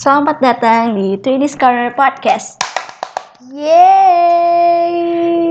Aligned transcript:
Selamat 0.00 0.40
datang 0.40 0.96
di 0.96 1.20
Twinnies 1.20 1.52
Corner 1.60 1.92
Podcast. 1.92 2.56
Yeay! 3.52 4.96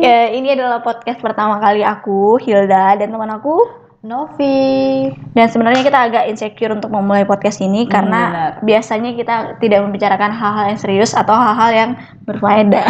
Ya, 0.02 0.34
ini 0.34 0.58
adalah 0.58 0.82
podcast 0.82 1.22
pertama 1.22 1.62
kali 1.62 1.86
aku, 1.86 2.42
Hilda, 2.42 2.98
dan 2.98 3.14
teman 3.14 3.30
aku, 3.30 3.62
Novi. 4.02 5.06
Dan 5.38 5.54
sebenarnya 5.54 5.86
kita 5.86 6.00
agak 6.02 6.26
insecure 6.34 6.74
untuk 6.74 6.90
memulai 6.90 7.30
podcast 7.30 7.62
ini 7.62 7.86
Hmm, 7.86 7.94
karena 7.94 8.22
benar. 8.26 8.52
biasanya 8.66 9.12
kita 9.14 9.36
tidak 9.62 9.86
membicarakan 9.86 10.34
hal-hal 10.34 10.66
yang 10.74 10.82
serius 10.82 11.14
atau 11.14 11.38
hal-hal 11.38 11.70
yang 11.70 11.92
berfaedah. 12.26 12.90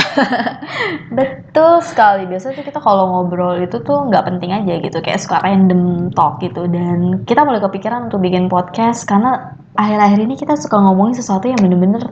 Betul 1.19 1.83
sekali. 1.83 2.23
Biasanya 2.23 2.55
tuh 2.55 2.71
kita 2.71 2.79
kalau 2.79 3.03
ngobrol 3.09 3.59
itu 3.59 3.83
tuh 3.83 4.07
nggak 4.07 4.31
penting 4.31 4.55
aja 4.55 4.79
gitu, 4.79 5.03
kayak 5.03 5.19
suka 5.19 5.43
random 5.43 6.07
talk 6.15 6.39
gitu. 6.39 6.71
Dan 6.71 7.27
kita 7.27 7.43
mulai 7.43 7.59
kepikiran 7.59 8.07
untuk 8.07 8.23
bikin 8.23 8.47
podcast 8.47 9.03
karena 9.03 9.58
akhir-akhir 9.73 10.19
ini 10.19 10.35
kita 10.35 10.53
suka 10.55 10.77
ngomongin 10.77 11.13
sesuatu 11.13 11.45
yang 11.45 11.57
bener-bener 11.57 12.07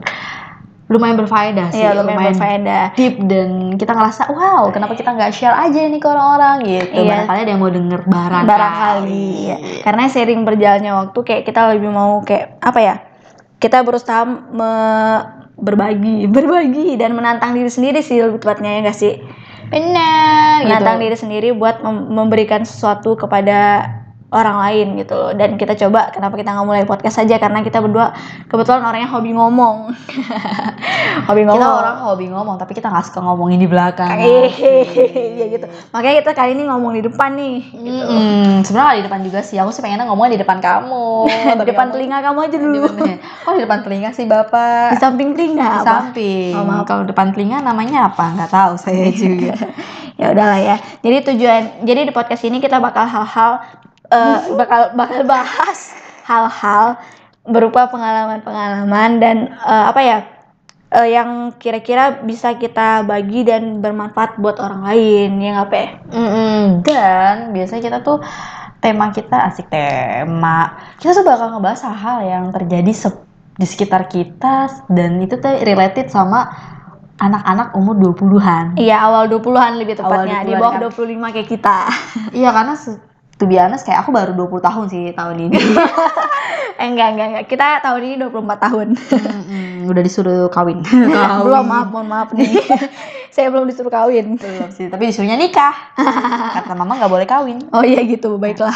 lumayan 0.88 1.20
berfaedah 1.20 1.68
sih, 1.68 1.84
Iya, 1.84 1.92
lumayan 1.94 2.32
berfaedah. 2.32 2.96
deep 2.96 3.20
dan 3.22 3.76
kita 3.76 3.92
ngerasa 3.92 4.24
wow 4.26 4.72
kenapa 4.72 4.96
kita 4.96 5.12
nggak 5.12 5.30
share 5.30 5.52
aja 5.52 5.84
ini 5.84 6.00
ke 6.00 6.08
orang-orang 6.08 6.64
gitu. 6.64 6.96
Iya. 6.98 7.28
Barangkali 7.28 7.38
ada 7.38 7.50
yang 7.50 7.60
mau 7.60 7.68
denger 7.68 8.00
barangkali. 8.02 8.48
barangkali 8.48 9.28
ya. 9.44 9.56
karena 9.84 10.02
sering 10.08 10.40
berjalannya 10.42 10.92
waktu 10.94 11.18
kayak 11.20 11.42
kita 11.44 11.60
lebih 11.70 11.90
mau 11.90 12.24
kayak 12.24 12.56
apa 12.58 12.80
ya 12.80 12.94
kita 13.58 13.84
berusaha 13.84 14.24
me- 14.24 15.24
berbagi 15.54 16.24
berbagi 16.34 16.96
dan 16.96 17.12
menantang 17.12 17.52
diri 17.52 17.68
sendiri 17.68 18.00
sih 18.00 18.16
lebih 18.16 18.40
tepatnya 18.40 18.70
ya 18.72 18.88
nggak 18.88 18.96
sih 18.96 19.20
Benar. 19.68 20.64
menantang 20.64 20.96
gitu. 20.96 21.04
diri 21.04 21.16
sendiri 21.18 21.48
buat 21.52 21.84
mem- 21.84 22.08
memberikan 22.08 22.64
sesuatu 22.64 23.12
kepada 23.12 23.84
orang 24.30 24.60
lain 24.60 24.86
gitu 24.98 25.14
loh 25.14 25.32
dan 25.32 25.56
kita 25.56 25.72
coba 25.74 26.12
kenapa 26.12 26.36
kita 26.36 26.50
nggak 26.50 26.62
mulai 26.62 26.84
podcast 26.84 27.16
saja 27.16 27.36
karena 27.36 27.60
kita 27.60 27.80
berdua 27.80 28.12
kebetulan 28.44 28.84
orangnya 28.84 29.08
hobi 29.08 29.32
ngomong 29.32 29.88
hobi 31.28 31.42
ngomong 31.42 31.64
Kita 31.64 31.80
orang 31.80 31.96
hobi 32.02 32.26
ngomong 32.28 32.56
tapi 32.56 32.72
kita 32.72 32.88
nggak 32.88 33.04
suka 33.04 33.20
ngomongin 33.20 33.56
di 33.56 33.64
belakang. 33.64 34.20
iya 34.20 35.46
gitu 35.48 35.64
makanya 35.90 36.20
kita 36.20 36.32
kali 36.34 36.52
ini 36.52 36.64
ngomong 36.64 36.92
di 36.92 37.02
depan 37.02 37.30
nih 37.34 37.56
gitu 37.72 38.04
Mm, 38.08 38.64
sebenarnya 38.64 38.96
di 38.96 39.04
depan 39.04 39.20
juga 39.22 39.40
sih. 39.40 39.56
Aku 39.56 39.70
sih 39.70 39.78
pengennya 39.78 40.04
ngomongnya 40.04 40.36
di 40.36 40.40
depan 40.40 40.58
kamu. 40.58 41.08
di 41.60 41.64
depan 41.64 41.86
kamu- 41.86 41.94
telinga 41.94 42.18
kamu 42.20 42.38
aja 42.42 42.56
dulu 42.58 42.78
Oh 43.44 43.52
di 43.52 43.60
depan 43.60 43.78
telinga 43.80 44.10
sih 44.10 44.24
bapak. 44.24 44.92
di 44.92 44.98
samping 44.98 45.32
telinga 45.32 45.62
Di 45.62 45.76
apa? 45.78 45.84
samping. 45.84 46.52
Oh. 46.54 46.82
Kalau 46.84 47.02
depan 47.04 47.30
telinga 47.30 47.58
namanya 47.60 48.08
apa? 48.08 48.24
Nggak 48.34 48.50
tahu 48.50 48.72
saya 48.76 49.08
juga. 49.14 49.54
ya 50.14 50.34
udahlah 50.34 50.58
ya 50.58 50.76
jadi 50.98 51.22
tujuan 51.24 51.62
jadi 51.86 52.00
di 52.02 52.12
podcast 52.12 52.42
ini 52.42 52.58
kita 52.58 52.76
bakal 52.78 53.06
hal-hal 53.06 53.62
eh, 54.08 54.38
bakal 54.54 54.92
bakal 54.92 55.20
bahas 55.24 55.92
hal-hal 56.24 56.96
berupa 57.44 57.88
pengalaman-pengalaman 57.88 59.10
dan 59.18 59.36
eh, 59.56 59.84
apa 59.88 60.00
ya 60.00 60.18
eh, 60.92 61.08
yang 61.12 61.56
kira-kira 61.56 62.20
bisa 62.20 62.52
kita 62.54 63.04
bagi 63.04 63.44
dan 63.44 63.80
bermanfaat 63.80 64.36
buat 64.36 64.60
orang 64.60 64.84
lain 64.84 65.40
ya 65.40 65.50
nggak 65.56 65.68
Pe? 65.68 65.84
Mm-mm. 66.12 66.84
Dan 66.84 67.52
biasanya 67.52 67.82
kita 67.82 67.98
tuh 68.00 68.20
tema 68.78 69.10
kita 69.10 69.48
asik 69.48 69.66
tema. 69.68 70.76
Kita 70.96 71.10
tuh 71.12 71.26
bakal 71.26 71.56
ngebahas 71.56 71.82
hal-hal 71.82 72.18
yang 72.22 72.44
terjadi 72.48 72.92
se- 72.92 73.26
di 73.58 73.66
sekitar 73.66 74.06
kita 74.06 74.86
dan 74.86 75.18
itu 75.18 75.34
tuh 75.34 75.50
related 75.66 76.06
sama 76.08 76.46
anak-anak 77.18 77.74
umur 77.74 77.98
20-an. 77.98 78.78
Iya 78.78 79.02
awal 79.02 79.26
20-an 79.26 79.82
lebih 79.82 79.98
tepatnya 79.98 80.38
Awal 80.38 80.46
di 80.46 80.52
20-an 80.54 80.78
bawah 80.78 80.92
25 80.94 81.34
kayak 81.34 81.48
kita 81.50 81.78
Iya 82.30 82.50
karena 82.54 82.74
se- 82.78 83.02
to 83.38 83.46
be 83.46 83.56
honest 83.56 83.86
kayak 83.86 84.02
aku 84.02 84.10
baru 84.10 84.34
20 84.34 84.58
tahun 84.60 84.86
sih 84.90 85.04
tahun 85.14 85.36
ini. 85.48 85.58
eh 86.78 86.86
enggak 86.86 87.08
enggak 87.14 87.26
enggak 87.34 87.44
kita 87.50 87.82
tahun 87.82 88.00
ini 88.06 88.14
24 88.22 88.64
tahun 88.70 88.86
Mm-mm, 88.94 89.90
udah 89.90 90.02
disuruh 90.02 90.46
kawin. 90.50 90.78
belum 91.46 91.66
maaf 91.66 91.90
mohon 91.90 92.06
maaf 92.06 92.30
nih 92.30 92.46
saya 93.34 93.50
belum 93.50 93.66
disuruh 93.70 93.90
kawin 93.90 94.38
Belum 94.38 94.70
sih, 94.74 94.90
tapi 94.90 95.10
disuruhnya 95.10 95.38
nikah. 95.38 95.74
Kata 96.58 96.74
mama 96.74 96.98
nggak 96.98 97.10
boleh 97.10 97.26
kawin. 97.26 97.58
Oh 97.70 97.86
iya 97.86 98.02
gitu, 98.02 98.34
baiklah. 98.34 98.74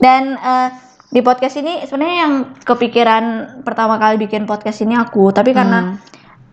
Dan 0.00 0.40
eh, 0.40 0.68
di 1.12 1.20
podcast 1.20 1.56
ini 1.60 1.84
sebenarnya 1.84 2.16
yang 2.24 2.32
kepikiran 2.64 3.24
pertama 3.64 4.00
kali 4.00 4.20
bikin 4.20 4.48
podcast 4.48 4.80
ini 4.84 4.96
aku, 4.96 5.32
tapi 5.32 5.52
karena 5.52 6.00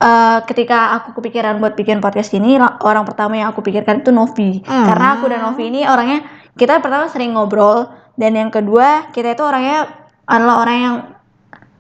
eh, 0.06 0.40
ketika 0.46 1.02
aku 1.02 1.18
kepikiran 1.18 1.58
buat 1.58 1.74
bikin 1.74 1.98
podcast 1.98 2.32
ini, 2.38 2.62
orang 2.62 3.04
pertama 3.10 3.34
yang 3.42 3.50
aku 3.50 3.66
pikirkan 3.66 4.06
itu 4.06 4.14
Novi. 4.14 4.62
Hmm. 4.62 4.86
Karena 4.86 5.18
aku 5.18 5.26
dan 5.26 5.42
Novi 5.42 5.64
ini 5.66 5.82
orangnya 5.90 6.22
kita 6.56 6.80
pertama 6.80 7.10
sering 7.10 7.34
ngobrol 7.34 7.90
dan 8.16 8.32
yang 8.38 8.54
kedua 8.54 9.12
kita 9.12 9.36
itu 9.36 9.44
orangnya 9.44 9.92
adalah 10.26 10.64
orang 10.64 10.78
yang 10.78 10.96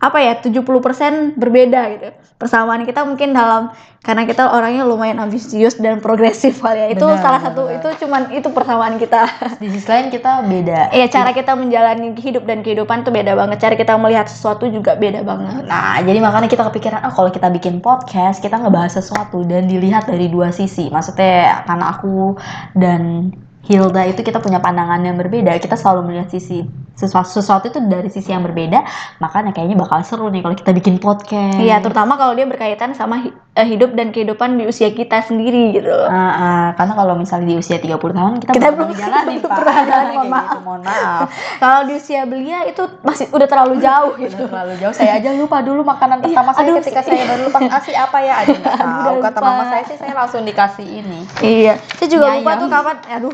apa 0.05 0.21
ya 0.21 0.37
70% 0.37 1.33
berbeda 1.33 1.81
gitu. 1.97 2.07
Persamaan 2.37 2.85
kita 2.85 3.01
mungkin 3.07 3.33
dalam 3.33 3.73
karena 4.05 4.29
kita 4.29 4.53
orangnya 4.53 4.85
lumayan 4.85 5.17
ambisius 5.17 5.81
dan 5.81 5.97
progresif 5.97 6.61
kali 6.61 6.77
ya. 6.77 6.87
Itu 6.93 7.09
Benar, 7.09 7.23
salah 7.25 7.41
benar, 7.41 7.49
satu 7.49 7.61
benar. 7.65 7.77
itu 7.81 7.87
cuman 8.05 8.21
itu 8.29 8.47
persamaan 8.53 8.95
kita. 9.01 9.21
Di 9.57 9.67
sisi 9.73 9.87
lain 9.89 10.13
kita 10.13 10.45
beda. 10.45 10.93
Iya 10.93 11.07
cara 11.09 11.33
kita 11.33 11.57
menjalani 11.57 12.13
hidup 12.13 12.45
dan 12.45 12.61
kehidupan 12.61 13.01
tuh 13.01 13.09
beda 13.09 13.33
banget. 13.33 13.57
Cara 13.57 13.73
kita 13.73 13.97
melihat 13.97 14.29
sesuatu 14.29 14.69
juga 14.69 14.93
beda 14.93 15.25
banget. 15.25 15.65
Nah, 15.65 15.97
jadi 16.05 16.21
makanya 16.21 16.45
kita 16.51 16.69
kepikiran, 16.69 17.01
oh 17.07 17.13
kalau 17.17 17.33
kita 17.33 17.49
bikin 17.49 17.81
podcast, 17.81 18.43
kita 18.45 18.61
ngebahas 18.61 18.93
sesuatu 18.93 19.41
dan 19.47 19.65
dilihat 19.65 20.05
dari 20.05 20.29
dua 20.29 20.53
sisi. 20.53 20.91
Maksudnya 20.93 21.65
karena 21.65 21.85
aku 21.97 22.37
dan 22.77 23.33
Hilda 23.65 24.05
itu 24.05 24.21
kita 24.21 24.37
punya 24.37 24.57
pandangan 24.57 24.99
yang 24.99 25.15
berbeda. 25.15 25.57
Kita 25.57 25.73
selalu 25.73 26.01
melihat 26.07 26.29
sisi 26.29 26.61
sesuatu, 26.93 27.27
sesuatu 27.29 27.65
itu 27.65 27.81
dari 27.81 28.07
sisi 28.07 28.29
yang 28.29 28.39
berbeda. 28.39 28.85
Makanya 29.17 29.51
kayaknya 29.51 29.75
bakal 29.75 29.99
seru 30.01 30.29
nih 30.29 30.39
kalau 30.39 30.55
kita 30.55 30.71
bikin 30.71 30.95
podcast. 30.95 31.57
Iya, 31.57 31.81
terutama 31.81 32.15
kalau 32.15 32.31
dia 32.31 32.45
berkaitan 32.45 32.93
sama 32.93 33.19
eh, 33.51 33.67
hidup 33.67 33.91
dan 33.91 34.09
kehidupan 34.09 34.55
di 34.55 34.63
usia 34.63 34.87
kita 34.89 35.19
sendiri 35.19 35.73
gitu. 35.73 35.91
Ah, 35.91 36.15
ah, 36.15 36.65
karena 36.73 36.93
kalau 36.93 37.13
misalnya 37.15 37.47
di 37.49 37.57
usia 37.57 37.75
30 37.75 37.99
tahun 38.13 38.33
kita, 38.37 38.51
Kita 38.53 38.69
belum 38.75 38.87
Pak. 38.87 38.95
pernah 38.95 39.81
jalan, 39.81 40.05
mohon 40.05 40.15
Kayak 40.15 40.29
maaf. 40.29 40.45
gitu, 40.45 40.59
mohon 40.61 40.81
maaf. 40.83 41.27
Kalau 41.63 41.79
di 41.83 41.93
usia 41.95 42.21
belia 42.23 42.59
itu 42.63 42.83
masih 43.01 43.25
udah 43.29 43.47
terlalu 43.49 43.75
jauh 43.77 44.13
Udah 44.13 44.23
gitu. 44.23 44.43
terlalu 44.45 44.73
jauh. 44.77 44.93
Saya 44.93 45.11
aja 45.17 45.29
lupa 45.33 45.57
dulu 45.59 45.81
makanan 45.83 46.21
pertama 46.21 46.53
saya 46.53 46.69
aduh, 46.69 46.75
ketika 46.79 47.01
saya 47.01 47.23
baru 47.25 47.41
lepas 47.49 47.63
asi 47.73 47.91
apa 47.91 48.17
ya. 48.21 48.33
Aduh, 48.41 48.55
tahu. 48.61 48.77
udah 48.77 49.23
Kata 49.25 49.35
lupa. 49.35 49.49
mama 49.49 49.63
saya 49.65 49.83
sih 49.83 49.97
saya 49.97 50.13
langsung 50.13 50.41
dikasih 50.43 50.87
ini. 50.87 51.19
Iya, 51.41 51.75
saya 51.91 52.07
juga 52.07 52.25
Mie 52.29 52.39
lupa 52.39 52.51
tuh 52.55 52.67
kapan. 52.69 52.95
Aduh, 53.13 53.33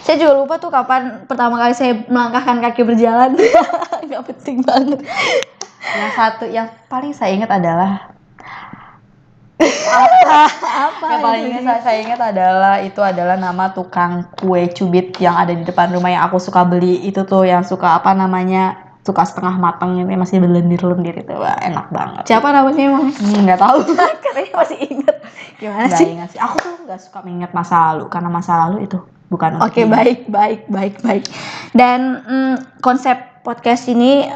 saya 0.00 0.16
juga 0.16 0.32
lupa 0.36 0.54
tuh 0.56 0.72
kapan 0.72 1.24
pertama 1.28 1.60
kali 1.60 1.74
saya 1.76 1.92
melangkahkan 2.08 2.58
kaki 2.64 2.82
berjalan. 2.82 3.30
Gak 4.10 4.22
penting 4.32 4.64
banget. 4.64 5.00
Yang 5.80 6.12
satu 6.16 6.44
yang 6.48 6.68
paling 6.88 7.12
saya 7.12 7.32
ingat 7.34 7.50
adalah 7.50 8.10
Apa? 9.60 11.04
yang 11.04 11.20
paling 11.20 11.44
ingat 11.52 11.62
saya, 11.64 11.80
saya 11.84 11.98
ingat 12.00 12.20
adalah 12.32 12.80
itu 12.80 13.00
adalah 13.04 13.36
nama 13.36 13.68
tukang 13.74 14.24
kue 14.40 14.70
cubit 14.72 15.12
yang 15.20 15.36
ada 15.36 15.52
di 15.52 15.66
depan 15.66 15.92
rumah 15.92 16.08
yang 16.08 16.24
aku 16.24 16.40
suka 16.40 16.64
beli 16.64 17.04
itu 17.04 17.20
tuh 17.28 17.44
yang 17.44 17.60
suka 17.60 18.00
apa 18.00 18.16
namanya 18.16 18.78
suka 19.04 19.20
setengah 19.20 19.60
matang 19.60 20.00
ini 20.00 20.16
masih 20.16 20.40
berlendir-lendir 20.40 21.24
itu 21.24 21.32
Wah, 21.36 21.56
enak 21.60 21.92
banget 21.92 22.24
Siapa 22.24 22.52
namanya 22.52 22.80
emang? 22.80 23.12
Hmm, 23.12 23.40
nggak 23.44 23.60
tahu 23.60 23.78
Katanya 24.24 24.52
masih 24.56 24.78
inget. 24.80 25.16
Gimana 25.60 25.84
nggak 25.88 26.00
sih? 26.00 26.08
ingat 26.08 26.28
sih 26.32 26.40
aku 26.40 26.56
tuh 26.56 26.72
nggak 26.88 27.00
suka 27.00 27.18
mengingat 27.20 27.52
masa 27.52 27.76
lalu 27.92 28.04
karena 28.08 28.28
masa 28.32 28.52
lalu 28.64 28.88
itu 28.88 28.96
bukan 29.30 29.62
Oke 29.62 29.86
diingat. 29.86 29.94
baik 29.94 30.20
baik 30.28 30.60
baik 30.66 30.94
baik. 31.00 31.24
Dan 31.72 32.20
mm, 32.26 32.54
konsep 32.82 33.40
podcast 33.46 33.86
ini 33.88 34.26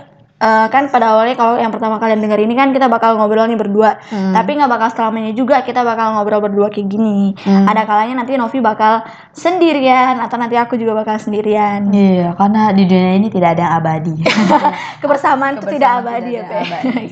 eh, 0.40 0.66
kan 0.70 0.90
pada 0.90 1.14
awalnya 1.14 1.36
kalau 1.38 1.54
yang 1.56 1.70
pertama 1.70 2.02
kalian 2.02 2.20
dengar 2.22 2.38
ini 2.42 2.54
kan 2.54 2.74
kita 2.74 2.90
bakal 2.90 3.14
ngobrol 3.18 3.46
nih 3.46 3.58
berdua. 3.58 3.98
Hmm. 4.10 4.34
Tapi 4.34 4.50
nggak 4.58 4.70
bakal 4.70 4.88
selamanya 4.94 5.32
juga 5.32 5.62
kita 5.62 5.86
bakal 5.86 6.14
ngobrol 6.18 6.42
berdua 6.42 6.68
kayak 6.70 6.90
gini. 6.90 7.34
Hmm. 7.44 7.68
Ada 7.70 7.86
kalanya 7.86 8.24
nanti 8.24 8.34
Novi 8.34 8.58
bakal 8.58 9.06
sendirian 9.34 10.18
atau 10.22 10.36
nanti 10.38 10.54
aku 10.58 10.78
juga 10.78 11.04
bakal 11.04 11.18
sendirian. 11.18 11.90
Iya, 11.90 12.34
karena 12.38 12.70
di 12.74 12.84
dunia 12.86 13.12
ini 13.18 13.28
tidak 13.30 13.58
ada 13.58 13.62
yang 13.66 13.74
abadi. 13.78 14.14
Kebersamaan 15.02 15.58
itu 15.58 15.66
tidak 15.74 15.90
abadi 16.02 16.30
ya, 16.38 16.42
tidak 16.46 16.60
ada 16.60 16.76
abadi. 16.82 17.06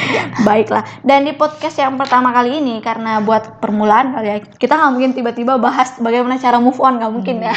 Baiklah. 0.46 0.82
Dan 1.04 1.28
di 1.28 1.32
podcast 1.36 1.76
yang 1.78 1.94
pertama 2.00 2.30
kali 2.32 2.58
ini 2.58 2.80
karena 2.80 3.20
buat 3.20 3.60
permulaan 3.60 4.16
kali 4.16 4.28
ya, 4.28 4.38
kita 4.40 4.74
nggak 4.74 4.92
mungkin 4.94 5.12
tiba-tiba 5.12 5.58
bahas 5.60 5.98
bagaimana 6.00 6.40
cara 6.40 6.58
move 6.58 6.78
on 6.80 6.98
nggak 6.98 7.12
mungkin 7.12 7.36
ya. 7.44 7.54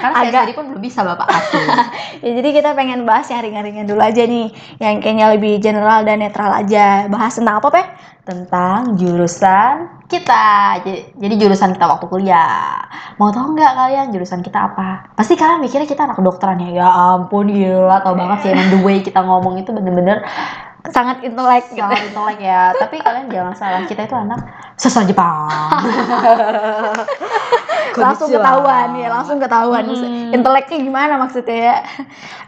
Karena 0.00 0.14
saya 0.14 0.28
Agak- 0.28 0.44
sendiri 0.44 0.56
pun 0.58 0.64
belum 0.74 0.82
bisa 0.82 1.00
bapak 1.06 1.28
asli. 1.30 1.62
ya 2.24 2.30
jadi 2.40 2.48
kita 2.52 2.70
pengen 2.74 3.06
bahas 3.06 3.26
yang 3.30 3.40
ringan-ringan 3.44 3.86
dulu 3.86 4.00
aja 4.02 4.22
nih, 4.26 4.49
yang 4.82 4.98
kayaknya 4.98 5.26
lebih 5.34 5.58
general 5.58 6.02
dan 6.02 6.22
netral 6.22 6.50
aja. 6.52 7.06
Bahas 7.06 7.34
tentang 7.36 7.58
apa, 7.58 7.68
Pe? 7.72 7.82
tentang 8.30 8.94
jurusan 8.94 10.06
kita. 10.06 10.78
Jadi, 10.86 11.18
jadi 11.18 11.34
jurusan 11.34 11.74
kita 11.74 11.86
waktu 11.88 12.06
kuliah. 12.06 12.78
Mau 13.18 13.34
tahu 13.34 13.58
nggak 13.58 13.72
kalian 13.74 14.06
jurusan 14.14 14.44
kita 14.44 14.70
apa? 14.70 15.10
Pasti 15.18 15.34
kalian 15.34 15.58
mikirnya 15.58 15.88
kita 15.88 16.06
anak 16.06 16.20
kedokteran 16.20 16.62
ya. 16.62 16.84
Ya 16.84 16.88
ampun 16.88 17.50
gila, 17.50 17.98
tau 18.06 18.14
banget 18.14 18.38
sih 18.46 18.50
emang 18.54 18.68
the 18.70 18.78
way 18.86 19.02
kita 19.02 19.18
ngomong 19.24 19.58
itu 19.58 19.74
bener-bener 19.74 20.22
Sangat 20.80 21.20
intelek 21.20 21.76
gitu. 21.76 21.84
sangat 21.84 22.08
intelek 22.08 22.38
ya. 22.40 22.72
Tapi 22.72 22.96
kalian 23.04 23.28
jangan 23.28 23.52
salah, 23.52 23.84
kita 23.84 24.08
itu 24.08 24.16
anak 24.16 24.40
sastra 24.80 25.04
Jepang. 25.04 25.44
langsung 28.00 28.26
Konnichiwa. 28.26 28.42
ketahuan 28.42 28.88
ya 28.96 29.08
langsung 29.08 29.36
ketahuan. 29.36 29.84
Hmm. 29.84 30.32
inteleknya 30.32 30.78
gimana 30.80 31.14
maksudnya 31.16 31.58
ya? 31.60 31.76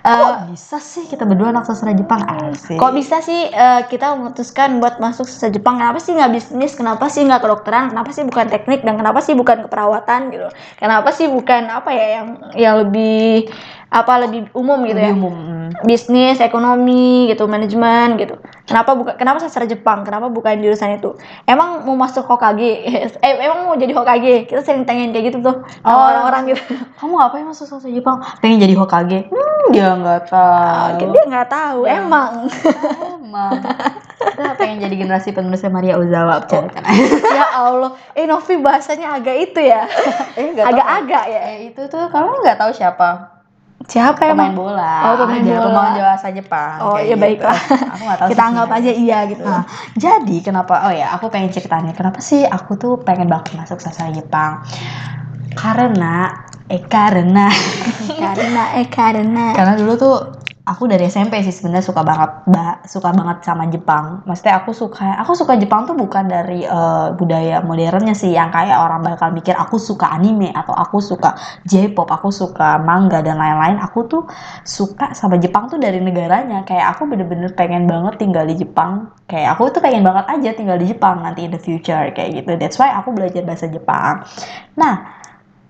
Eh, 0.03 0.19
Kok 0.19 0.51
bisa 0.51 0.79
sih 0.79 1.05
kita 1.07 1.23
berdua 1.23 1.55
anak 1.55 1.63
sastra 1.63 1.93
Jepang? 1.93 2.25
Asik. 2.25 2.75
kok 2.75 2.91
bisa 2.91 3.23
sih 3.23 3.47
eh, 3.47 3.87
kita 3.87 4.19
memutuskan 4.19 4.81
buat 4.81 4.99
masuk 4.99 5.31
sastra 5.31 5.49
Jepang? 5.49 5.79
Kenapa 5.79 5.99
sih 5.99 6.13
nggak 6.13 6.33
bisnis? 6.33 6.73
Kenapa 6.75 7.07
sih 7.07 7.23
nggak 7.23 7.39
kedokteran? 7.39 7.95
Kenapa 7.95 8.11
sih 8.11 8.25
bukan 8.25 8.47
teknik? 8.49 8.83
Dan 8.83 8.99
kenapa 8.99 9.21
sih 9.21 9.33
bukan 9.33 9.63
keperawatan 9.63 10.21
gitu? 10.31 10.49
Kenapa 10.77 11.09
sih 11.13 11.31
bukan 11.31 11.63
apa 11.69 11.91
ya 11.93 12.07
yang 12.19 12.27
yang 12.53 12.75
lebih 12.83 13.47
apa 13.93 14.13
lebih 14.19 14.49
umum 14.53 14.81
gitu 14.83 14.97
ya 14.97 15.13
Lebih 15.13 15.21
umum. 15.21 15.35
Hmm. 15.35 15.61
bisnis, 15.83 16.37
ekonomi 16.39 17.29
gitu, 17.29 17.45
manajemen 17.45 18.17
gitu. 18.17 18.37
Kenapa 18.63 18.93
bukan 18.93 19.15
kenapa 19.15 19.37
sastra 19.39 19.65
Jepang? 19.65 20.01
Kenapa 20.01 20.27
bukan 20.27 20.57
jurusan 20.57 20.97
itu? 20.97 21.13
Emang 21.45 21.83
mau 21.83 21.93
masuk 21.95 22.25
Hokage? 22.25 22.89
Eh 23.19 23.33
emang 23.39 23.67
mau 23.67 23.75
jadi 23.75 23.91
Hokage? 23.91 24.47
Kita 24.47 24.61
sering 24.61 24.83
tanyain 24.83 25.11
kayak 25.11 25.29
gitu 25.29 25.39
tuh 25.43 25.61
Oh. 25.81 25.93
orang-orang 25.93 26.51
gitu. 26.51 26.63
Kamu 26.99 27.13
ngapain 27.15 27.45
masuk 27.45 27.67
sastra 27.67 27.89
Jepang? 27.89 28.21
Pengen 28.39 28.61
jadi 28.61 28.73
Hokage? 28.73 29.29
Hmm, 29.29 29.63
dia 29.71 29.93
nggak 29.93 30.23
tahu. 30.27 30.89
Mungkin 30.89 31.09
dia 31.11 31.25
nggak 31.27 31.49
tahu. 31.49 31.81
Emang. 31.85 32.33
Emang. 33.13 33.53
Kita 34.19 34.53
pengen 34.61 34.79
jadi 34.81 34.95
generasi 34.95 35.29
penulisnya 35.31 35.69
Maria 35.69 35.97
Ozawa. 35.97 36.41
Bercanda. 36.41 36.81
ya 37.29 37.47
Allah. 37.55 37.93
Eh 38.13 38.25
Novi 38.25 38.57
bahasanya 38.57 39.17
agak 39.17 39.37
itu 39.43 39.61
ya. 39.61 39.85
eh, 40.35 40.53
tahu. 40.53 40.65
Agak-agak 40.65 41.25
ya. 41.27 41.41
Eh, 41.51 41.59
itu 41.69 41.83
tuh 41.87 42.07
kamu 42.07 42.41
nggak 42.41 42.57
tahu 42.57 42.73
siapa? 42.73 43.42
Siapa 43.89 44.31
Pemain 44.31 44.53
emang? 44.53 44.55
bola. 44.55 44.95
Oh, 45.11 45.15
pemain 45.25 45.43
Dia 45.43 45.59
bola. 45.59 45.67
pemain 45.71 45.95
bahasa 46.13 46.29
Jepang. 46.31 46.77
Oh 46.83 46.99
iya 46.99 47.15
gitu. 47.17 47.23
baiklah. 47.23 47.61
Aku 47.97 48.03
nggak 48.07 48.19
tahu. 48.19 48.29
Kita 48.33 48.43
anggap 48.47 48.69
aja 48.71 48.91
iya 48.93 49.19
gitu. 49.27 49.43
Nah, 49.43 49.65
jadi 49.99 50.37
kenapa? 50.45 50.75
Oh 50.87 50.93
ya, 50.95 51.07
aku 51.15 51.27
pengen 51.33 51.51
ceritanya. 51.51 51.93
Kenapa 51.93 52.19
sih 52.23 52.47
aku 52.47 52.79
tuh 52.79 52.93
pengen 53.03 53.27
banget 53.27 53.59
masuk 53.59 53.79
sastra 53.83 54.11
Jepang? 54.11 54.63
Karena, 55.53 56.33
eh 56.71 56.83
karena, 56.89 57.47
karena 58.23 58.63
eh 58.81 58.89
karena. 58.89 59.53
karena 59.53 59.75
dulu 59.77 59.93
tuh 59.99 60.17
aku 60.63 60.87
dari 60.87 61.11
SMP 61.11 61.43
sih 61.43 61.51
sebenarnya 61.51 61.83
suka 61.83 62.07
banget, 62.07 62.31
ba- 62.47 62.79
suka 62.87 63.11
banget 63.11 63.43
sama 63.43 63.67
Jepang. 63.67 64.23
Maksudnya 64.23 64.63
aku 64.63 64.71
suka, 64.71 65.19
aku 65.19 65.35
suka 65.35 65.59
Jepang 65.59 65.91
tuh 65.91 65.99
bukan 65.99 66.31
dari 66.31 66.63
eh, 66.63 67.09
budaya 67.19 67.59
modernnya 67.67 68.15
sih, 68.15 68.31
yang 68.31 68.55
kayak 68.55 68.79
orang 68.79 69.03
bakal 69.03 69.35
mikir 69.35 69.59
aku 69.59 69.77
suka 69.83 70.07
anime 70.15 70.55
atau 70.55 70.71
aku 70.71 71.03
suka 71.03 71.35
J-pop, 71.67 72.07
aku 72.07 72.31
suka 72.31 72.79
manga 72.79 73.19
dan 73.27 73.43
lain-lain. 73.43 73.83
Aku 73.83 74.07
tuh 74.07 74.23
suka 74.63 75.11
sama 75.19 75.39
Jepang 75.43 75.67
tuh 75.67 75.83
dari 75.83 75.99
negaranya. 75.99 76.63
Kayak 76.63 76.95
aku 76.99 77.11
bener-bener 77.11 77.51
pengen 77.59 77.91
banget 77.91 78.23
tinggal 78.23 78.47
di 78.47 78.55
Jepang. 78.63 79.11
Kayak 79.27 79.59
aku 79.59 79.75
tuh 79.75 79.83
pengen 79.83 80.07
banget 80.07 80.31
aja 80.31 80.51
tinggal 80.55 80.79
di 80.79 80.87
Jepang 80.95 81.27
nanti 81.27 81.43
in 81.43 81.51
the 81.51 81.59
future 81.59 82.15
kayak 82.15 82.39
gitu. 82.39 82.55
That's 82.55 82.79
why 82.79 82.95
aku 82.95 83.11
belajar 83.11 83.43
bahasa 83.43 83.67
Jepang. 83.67 84.23
Nah, 84.79 85.22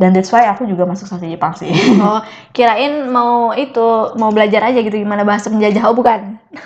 dan 0.03 0.11
that's 0.11 0.35
why 0.35 0.51
aku 0.51 0.67
juga 0.67 0.83
masuk 0.83 1.07
sastra 1.07 1.31
Jepang 1.31 1.55
sih. 1.55 1.71
Oh, 2.03 2.19
kirain 2.57 3.07
mau 3.07 3.55
itu 3.55 4.11
mau 4.19 4.35
belajar 4.35 4.67
aja 4.67 4.83
gitu 4.83 4.99
gimana 4.99 5.23
bahasa 5.23 5.47
penjajah. 5.47 5.87
Oh, 5.87 5.95
bukan. 5.95 6.43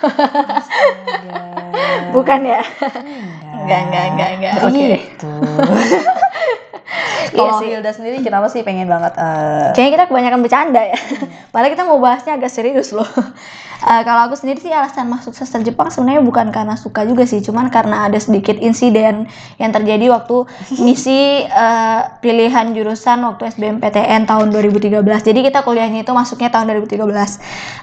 Bukan 2.16 2.40
ya? 2.48 2.64
Enggak, 3.52 3.80
enggak, 3.84 4.04
enggak, 4.14 4.30
enggak. 4.40 4.52
Oke. 4.64 4.88
Gitu. 4.96 5.32
Iya 7.36 7.36
Kalau 7.36 7.58
sih. 7.60 7.68
Hilda 7.68 7.90
sendiri 7.92 8.16
kenapa 8.24 8.46
sih 8.48 8.64
pengen 8.64 8.88
banget 8.88 9.12
eh, 9.18 9.74
Kayaknya 9.76 9.92
kita 9.92 10.04
kebanyakan 10.08 10.40
bercanda 10.40 10.80
ya. 10.80 10.96
Padahal 11.56 11.72
kita 11.72 11.88
mau 11.88 11.96
bahasnya 11.96 12.36
agak 12.36 12.52
serius 12.52 12.92
loh. 12.92 13.08
Eh, 13.76 14.02
kalau 14.08 14.24
aku 14.24 14.40
sendiri 14.40 14.56
sih 14.56 14.72
alasan 14.72 15.04
masuk 15.04 15.36
sastra 15.36 15.60
Jepang 15.60 15.92
sebenarnya 15.92 16.24
bukan 16.24 16.48
karena 16.48 16.80
suka 16.80 17.04
juga 17.04 17.28
sih, 17.28 17.44
cuman 17.44 17.68
karena 17.68 18.08
ada 18.08 18.16
sedikit 18.16 18.56
insiden 18.56 19.28
yang 19.60 19.70
terjadi 19.70 20.16
waktu 20.16 20.48
misi 20.84 21.44
eh, 21.44 22.00
pilihan 22.24 22.72
jurusan 22.72 23.20
waktu 23.20 23.52
SBMPTN 23.52 24.24
tahun 24.24 24.48
2013. 24.48 24.96
Jadi 25.20 25.40
kita 25.44 25.60
kuliahnya 25.60 26.08
itu 26.08 26.12
masuknya 26.16 26.48
tahun 26.48 26.72
2013. 26.88 27.04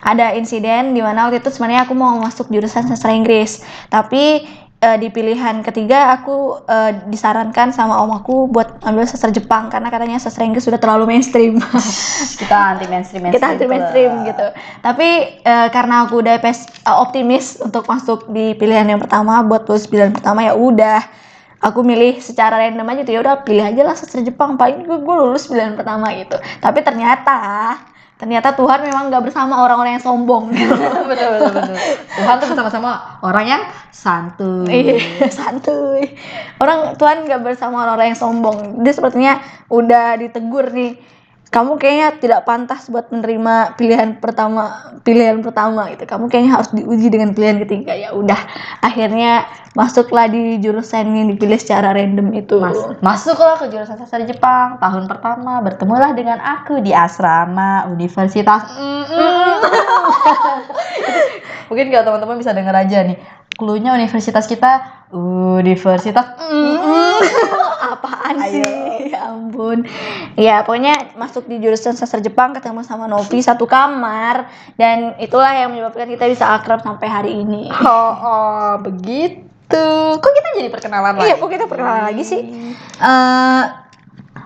Ada 0.02 0.34
insiden 0.34 0.98
di 0.98 1.06
mana 1.06 1.30
waktu 1.30 1.46
itu 1.46 1.54
sebenarnya 1.54 1.86
aku 1.86 1.94
mau 1.94 2.18
masuk 2.18 2.50
jurusan 2.50 2.90
sastra 2.90 3.14
Inggris, 3.14 3.62
tapi 3.94 4.50
eh, 4.84 4.98
di 5.00 5.08
pilihan 5.08 5.64
ketiga 5.64 6.12
aku 6.20 6.60
eh, 6.68 6.92
disarankan 7.08 7.72
sama 7.72 8.04
om 8.04 8.12
aku 8.12 8.52
buat 8.52 8.84
ambil 8.84 9.08
sastra 9.08 9.32
Jepang 9.32 9.72
karena 9.72 9.88
katanya 9.88 10.20
sastra 10.20 10.44
Inggris 10.44 10.68
sudah 10.68 10.76
terlalu 10.76 11.16
mainstream. 11.16 11.64
kita 12.42 12.76
anti 12.76 12.86
mainstream 12.92 13.32
kita 13.32 13.56
anti 13.56 13.66
mainstream 13.66 14.28
gitu. 14.28 14.48
Tapi 14.84 15.40
eh, 15.40 15.68
karena 15.72 16.04
aku 16.04 16.20
udah 16.20 16.36
pes, 16.44 16.68
eh, 16.68 16.92
optimis 16.92 17.64
untuk 17.64 17.88
masuk 17.88 18.28
di 18.36 18.52
pilihan 18.60 18.84
yang 18.84 19.00
pertama 19.00 19.40
buat 19.48 19.64
lulus 19.72 19.88
pilihan 19.88 20.12
pertama 20.12 20.44
ya 20.44 20.54
udah 20.60 21.00
aku 21.64 21.80
milih 21.80 22.20
secara 22.20 22.60
random 22.60 22.84
aja 22.92 23.02
tuh 23.08 23.14
ya 23.16 23.20
udah 23.24 23.36
pilih 23.48 23.64
aja 23.64 23.82
lah 23.88 23.96
sastra 23.96 24.20
Jepang 24.20 24.60
paling 24.60 24.84
gue, 24.84 25.00
gue 25.00 25.16
lulus 25.16 25.48
pilihan 25.48 25.80
pertama 25.80 26.12
gitu. 26.12 26.36
Tapi 26.60 26.84
ternyata 26.84 27.40
ternyata 28.18 28.54
Tuhan 28.54 28.86
memang 28.86 29.10
nggak 29.10 29.24
bersama 29.26 29.62
orang-orang 29.66 30.00
yang 30.00 30.06
sombong. 30.06 30.54
betul 31.10 31.28
betul 31.38 31.52
betul. 31.52 31.76
Tuhan 32.18 32.36
tuh 32.40 32.48
bersama-sama 32.54 33.20
orang 33.26 33.46
yang 33.46 33.62
santuy. 33.90 34.70
Iya, 34.70 34.96
santuy. 35.38 36.14
Orang 36.62 36.96
Tuhan 36.96 37.26
nggak 37.26 37.42
bersama 37.42 37.84
orang-orang 37.84 38.14
yang 38.14 38.20
sombong. 38.20 38.84
Dia 38.86 38.94
sepertinya 38.94 39.34
udah 39.72 40.20
ditegur 40.20 40.70
nih. 40.72 40.98
Kamu 41.54 41.78
kayaknya 41.78 42.18
tidak 42.18 42.50
pantas 42.50 42.90
buat 42.90 43.14
menerima 43.14 43.78
pilihan 43.78 44.18
pertama, 44.18 44.90
pilihan 45.06 45.46
pertama 45.46 45.86
gitu. 45.94 46.10
Kamu 46.10 46.26
kayaknya 46.26 46.58
harus 46.58 46.74
diuji 46.74 47.14
dengan 47.14 47.38
pilihan 47.38 47.62
ketiga. 47.62 47.94
Ya 47.94 48.10
udah, 48.10 48.42
akhirnya 48.82 49.46
masuklah 49.78 50.26
di 50.26 50.58
jurusan 50.58 51.14
yang 51.14 51.30
dipilih 51.30 51.62
secara 51.62 51.94
random 51.94 52.34
itu. 52.34 52.58
Mas, 52.58 52.82
masuklah 53.06 53.62
ke 53.62 53.70
jurusan 53.70 54.02
sastra 54.02 54.26
Jepang 54.26 54.82
tahun 54.82 55.06
pertama 55.06 55.62
bertemulah 55.62 56.18
dengan 56.18 56.42
aku 56.42 56.82
di 56.82 56.90
asrama 56.90 57.86
Universitas 57.90 58.66
mungkin 61.70 61.90
kalau 61.90 62.04
teman-teman 62.14 62.38
bisa 62.40 62.52
denger 62.54 62.76
aja 62.76 62.98
nih 63.06 63.18
cluenya 63.58 63.94
universitas 63.94 64.46
kita 64.50 65.03
Universitas 65.14 66.26
Apaan 67.94 68.36
sih? 68.50 69.12
Ya 69.14 69.30
ampun. 69.30 69.86
Ya, 70.40 70.66
pokoknya 70.66 71.14
masuk 71.20 71.46
di 71.46 71.62
jurusan 71.62 71.94
sastra 71.94 72.24
Jepang 72.24 72.56
ketemu 72.56 72.82
sama 72.82 73.06
Novi 73.06 73.44
satu 73.44 73.70
kamar 73.70 74.50
dan 74.80 75.14
itulah 75.22 75.54
yang 75.54 75.70
menyebabkan 75.70 76.10
kita 76.10 76.26
bisa 76.32 76.58
akrab 76.58 76.82
sampai 76.82 77.08
hari 77.12 77.32
ini. 77.44 77.70
oh, 77.86 78.14
oh 78.18 78.72
begitu 78.82 79.86
kok 80.18 80.34
kita 80.34 80.50
jadi 80.58 80.70
perkenalan 80.70 81.18
Iya, 81.22 81.36
kok 81.38 81.50
kita 81.50 81.66
perkenalan 81.70 82.04
lagi 82.14 82.24
sih? 82.26 82.42
Eh, 83.02 83.64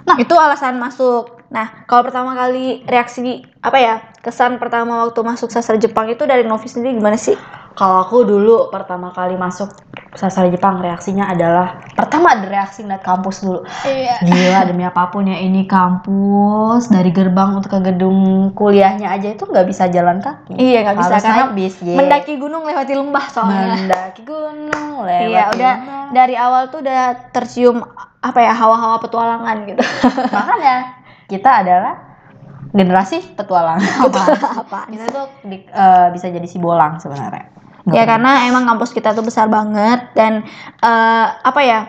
nah, 0.04 0.18
itu 0.20 0.34
alasan 0.36 0.80
masuk. 0.80 1.38
Nah, 1.48 1.88
kalau 1.88 2.04
pertama 2.08 2.36
kali 2.36 2.84
reaksi 2.84 3.44
apa 3.64 3.78
ya? 3.80 3.96
Kesan 4.20 4.60
pertama 4.60 5.08
waktu 5.08 5.24
masuk 5.24 5.48
sastra 5.48 5.80
Jepang 5.80 6.12
itu 6.12 6.28
dari 6.28 6.44
Novi 6.44 6.68
sendiri 6.68 7.00
gimana 7.00 7.16
sih? 7.16 7.36
Kalau 7.78 8.02
aku 8.02 8.26
dulu 8.26 8.74
pertama 8.74 9.14
kali 9.14 9.38
masuk 9.38 9.70
sastra 10.18 10.50
Jepang 10.50 10.82
reaksinya 10.82 11.30
adalah 11.30 11.78
pertama 11.94 12.34
ada 12.34 12.50
reaksi 12.50 12.82
ngeliat 12.82 13.06
kampus 13.06 13.46
dulu. 13.46 13.62
Iya. 13.86 14.18
Gila 14.26 14.62
demi 14.66 14.82
apa 14.82 15.14
pun 15.14 15.30
ya 15.30 15.38
ini 15.38 15.70
kampus 15.70 16.90
dari 16.90 17.14
gerbang 17.14 17.62
untuk 17.62 17.78
ke 17.78 17.94
gedung 17.94 18.50
kuliahnya 18.58 19.14
aja 19.14 19.30
itu 19.30 19.46
nggak 19.46 19.70
bisa 19.70 19.86
jalan 19.94 20.18
kaki. 20.18 20.58
Iya, 20.58 20.90
nggak 20.90 20.98
bisa 20.98 21.16
karena 21.22 21.46
bis. 21.54 21.78
yeah. 21.86 22.02
Mendaki 22.02 22.34
gunung 22.42 22.66
lewati 22.66 22.94
lembah 22.98 23.26
soalnya. 23.30 23.78
Mendaki 23.78 24.22
gunung 24.26 24.90
lewat. 25.06 25.30
Iya, 25.30 25.44
udah 25.54 25.74
lembah. 25.78 26.06
dari 26.18 26.34
awal 26.34 26.74
tuh 26.74 26.82
udah 26.82 27.30
tercium 27.30 27.86
apa 28.18 28.40
ya 28.42 28.58
hawa-hawa 28.58 28.98
petualangan 29.06 29.58
gitu. 29.70 29.82
Makanya 30.34 30.98
kita 31.30 31.62
adalah 31.62 31.94
generasi 32.74 33.38
petualang. 33.38 33.78
Apaan 34.66 34.90
kita 34.90 35.06
tuh 35.14 35.30
di- 35.46 35.62
eh, 35.62 36.08
bisa 36.10 36.26
jadi 36.34 36.48
si 36.50 36.58
bolang 36.58 36.98
sebenarnya. 36.98 37.54
Ya 37.96 38.04
karena 38.04 38.44
emang 38.48 38.68
kampus 38.68 38.92
kita 38.92 39.16
tuh 39.16 39.24
besar 39.24 39.48
banget 39.48 40.12
dan 40.12 40.44
eh, 40.84 41.28
apa 41.40 41.62
ya 41.64 41.80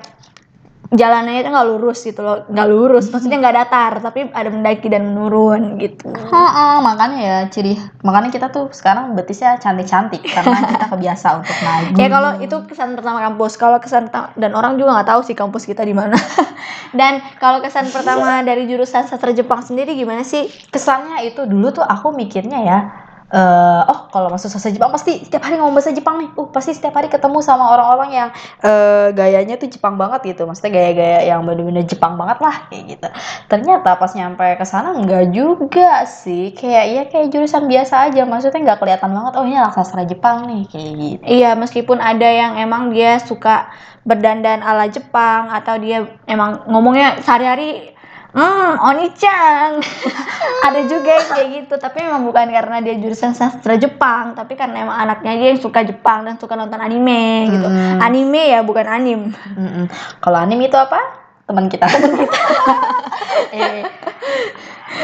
jalannya 0.88 1.45
itu 1.45 1.52
nggak 1.52 1.69
lurus 1.69 2.00
gitu 2.00 2.25
loh, 2.25 2.49
nggak 2.49 2.69
lurus, 2.69 3.12
maksudnya 3.12 3.37
nggak 3.45 3.57
datar, 3.61 3.93
tapi 4.00 4.33
ada 4.33 4.49
mendaki 4.49 4.88
dan 4.88 5.12
menurun 5.12 5.76
gitu. 5.76 6.09
Ha-ha, 6.09 6.81
makanya 6.81 7.19
ya 7.21 7.37
ciri 7.52 7.76
makanya 8.00 8.33
kita 8.33 8.47
tuh 8.49 8.73
sekarang 8.73 9.12
betisnya 9.12 9.61
cantik-cantik 9.61 10.25
karena 10.25 10.57
kita 10.64 10.87
kebiasa 10.97 11.45
untuk 11.45 11.57
naik. 11.61 11.93
Ya 12.00 12.09
kalau 12.09 12.40
itu 12.40 12.57
kesan 12.64 12.97
pertama 12.97 13.21
kampus, 13.21 13.61
kalau 13.61 13.76
kesan 13.76 14.09
dan 14.40 14.52
orang 14.57 14.81
juga 14.81 14.97
nggak 14.97 15.09
tahu 15.12 15.21
sih 15.28 15.37
kampus 15.37 15.69
kita 15.69 15.85
di 15.85 15.93
mana. 15.93 16.17
dan 16.99 17.21
kalau 17.37 17.61
kesan 17.61 17.93
pertama 17.93 18.40
dari 18.40 18.64
jurusan 18.64 19.05
sastra 19.05 19.37
Jepang 19.37 19.61
sendiri 19.61 19.93
gimana 19.93 20.25
sih? 20.25 20.49
kesannya 20.73 21.21
itu 21.28 21.45
dulu 21.45 21.69
tuh 21.75 21.85
aku 21.85 22.17
mikirnya 22.17 22.61
ya 22.64 23.08
eh 23.29 23.83
oh 23.93 24.09
kalau 24.09 24.33
masuk 24.33 24.49
sastra 24.49 24.73
Jepang 24.73 24.89
pasti 24.89 25.21
setiap 25.21 25.45
hari 25.45 25.61
ngomong 25.61 25.77
bahasa 25.77 25.93
Jepang 25.93 26.17
nih. 26.17 26.33
Uh 26.33 26.49
pasti 26.49 26.73
setiap 26.73 26.97
hari 26.97 27.13
ketemu 27.13 27.45
sama 27.45 27.77
orang-orang 27.77 28.11
yang 28.17 28.29
eh 28.65 29.13
gayanya 29.13 29.61
tuh 29.61 29.69
Jepang 29.69 30.01
banget 30.01 30.33
gitu. 30.33 30.49
Maksudnya 30.49 30.73
gaya-gaya 30.73 31.21
yang 31.29 31.45
bener-bener 31.45 31.85
Jepang 31.85 32.17
banget 32.17 32.41
lah 32.41 32.57
kayak 32.73 32.85
gitu. 32.97 33.09
Ternyata 33.53 34.01
pas 34.01 34.13
nyampe 34.17 34.49
ke 34.57 34.65
sana 34.65 34.97
enggak 34.97 35.29
juga 35.37 36.09
sih. 36.09 36.57
Kayak 36.57 36.85
ya 36.89 37.03
kayak 37.13 37.29
jurusan 37.29 37.69
biasa 37.69 38.09
aja. 38.09 38.25
Maksudnya 38.25 38.61
nggak 38.65 38.81
kelihatan 38.81 39.11
banget 39.13 39.33
oh 39.37 39.45
ini 39.45 39.57
anak 39.61 39.77
sastra 39.77 40.09
Jepang 40.09 40.49
nih 40.49 40.65
kayak 40.73 40.93
gitu. 40.97 41.23
Iya, 41.29 41.51
meskipun 41.53 42.01
ada 42.01 42.29
yang 42.33 42.57
emang 42.57 42.97
dia 42.97 43.21
suka 43.21 43.69
berdandan 44.09 44.65
ala 44.65 44.89
Jepang 44.89 45.53
atau 45.53 45.77
dia 45.77 46.09
emang 46.25 46.65
ngomongnya 46.65 47.21
sehari-hari 47.21 47.93
hmm 48.33 48.73
Oni-chan 48.79 49.81
ada 50.67 50.81
juga 50.85 51.11
yang 51.17 51.29
kayak 51.29 51.49
gitu 51.55 51.75
tapi 51.77 52.05
memang 52.05 52.29
bukan 52.29 52.47
karena 52.49 52.79
dia 52.85 52.95
jurusan 53.01 53.33
sastra 53.33 53.75
Jepang 53.75 54.37
tapi 54.37 54.55
karena 54.55 54.85
emang 54.85 54.99
anaknya 55.01 55.33
dia 55.35 55.49
yang 55.57 55.63
suka 55.63 55.83
Jepang 55.83 56.29
dan 56.29 56.37
suka 56.37 56.55
nonton 56.55 56.79
anime 56.79 57.49
gitu 57.49 57.67
Hmm. 57.69 57.99
anime 58.01 58.53
ya 58.53 58.61
bukan 58.61 58.87
anim 58.87 59.21
Mm-mm. 59.57 59.89
Kalau 60.21 60.39
anime 60.39 60.69
itu 60.69 60.77
apa? 60.77 61.01
Teman 61.49 61.73
kita. 61.73 61.89
Teman 61.93 62.13
kita. 62.21 62.41
Eh. 63.49 63.81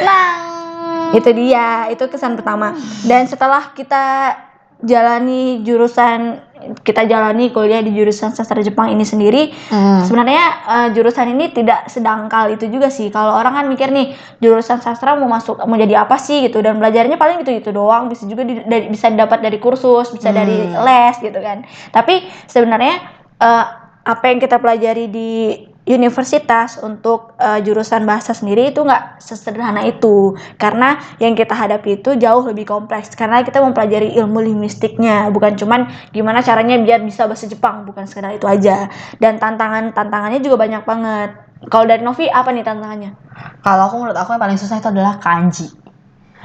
Nang. 0.04 0.42
Itu 1.16 1.30
dia, 1.32 1.88
itu 1.88 2.04
kesan 2.04 2.36
pertama. 2.36 2.76
Dan 3.06 3.24
setelah 3.24 3.72
kita 3.72 4.36
jalani 4.84 5.64
jurusan 5.64 6.44
kita 6.80 7.04
jalani 7.04 7.50
kuliah 7.50 7.80
di 7.80 7.92
jurusan 7.92 8.30
sastra 8.30 8.60
Jepang 8.60 8.88
ini 8.88 9.02
sendiri, 9.02 9.50
sebenarnya 10.04 10.44
eh, 10.64 10.88
jurusan 10.92 11.26
ini 11.30 11.50
tidak 11.50 11.86
sedangkal 11.86 12.48
itu 12.50 12.68
juga 12.68 12.88
sih. 12.88 13.08
Kalau 13.08 13.34
orang 13.34 13.52
kan 13.52 13.64
mikir 13.66 13.90
nih 13.90 14.12
jurusan 14.38 14.78
sastra 14.78 15.14
mau 15.14 15.28
masuk 15.28 15.60
mau 15.64 15.76
jadi 15.76 16.00
apa 16.00 16.16
sih 16.16 16.46
gitu. 16.46 16.62
Dan 16.62 16.78
belajarnya 16.78 17.16
paling 17.16 17.42
gitu-gitu 17.42 17.70
doang, 17.70 18.06
bisa 18.06 18.24
juga 18.24 18.46
di- 18.46 18.64
dari- 18.64 18.88
bisa 18.88 19.10
dapat 19.10 19.42
dari 19.42 19.58
kursus, 19.58 20.08
bisa 20.08 20.30
dari 20.30 20.58
les 20.86 21.16
gitu 21.18 21.40
kan. 21.40 21.66
Tapi 21.90 22.24
sebenarnya 22.46 22.94
eh, 23.36 23.64
apa 24.04 24.24
yang 24.28 24.38
kita 24.38 24.60
pelajari 24.60 25.08
di 25.08 25.30
universitas 25.84 26.80
untuk 26.80 27.36
eh, 27.36 27.60
jurusan 27.60 28.08
bahasa 28.08 28.32
sendiri 28.32 28.72
itu 28.72 28.80
nggak 28.80 29.20
sesederhana 29.20 29.84
itu. 29.84 30.32
Karena 30.56 30.96
yang 31.20 31.36
kita 31.36 31.52
hadapi 31.52 32.00
itu 32.00 32.16
jauh 32.16 32.44
lebih 32.48 32.64
kompleks. 32.64 33.12
Karena 33.12 33.44
kita 33.44 33.60
mempelajari 33.60 34.16
ilmu 34.16 34.40
linguistiknya. 34.40 35.28
Bukan 35.28 35.60
cuman 35.60 35.92
gimana 36.10 36.40
caranya 36.40 36.80
biar 36.80 37.04
bisa 37.04 37.28
bahasa 37.28 37.44
Jepang. 37.44 37.84
Bukan 37.84 38.08
sekedar 38.08 38.32
itu 38.32 38.48
aja. 38.48 38.88
Dan 39.20 39.36
tantangan 39.36 39.92
tantangannya 39.92 40.40
juga 40.40 40.64
banyak 40.64 40.82
banget. 40.88 41.30
Kalau 41.68 41.84
dari 41.88 42.00
Novi 42.04 42.28
apa 42.28 42.48
nih 42.52 42.64
tantangannya? 42.64 43.10
Kalau 43.60 43.82
aku 43.88 43.94
menurut 44.00 44.16
aku 44.16 44.36
yang 44.36 44.42
paling 44.42 44.60
susah 44.60 44.80
itu 44.80 44.88
adalah 44.88 45.20
kanji. 45.20 45.83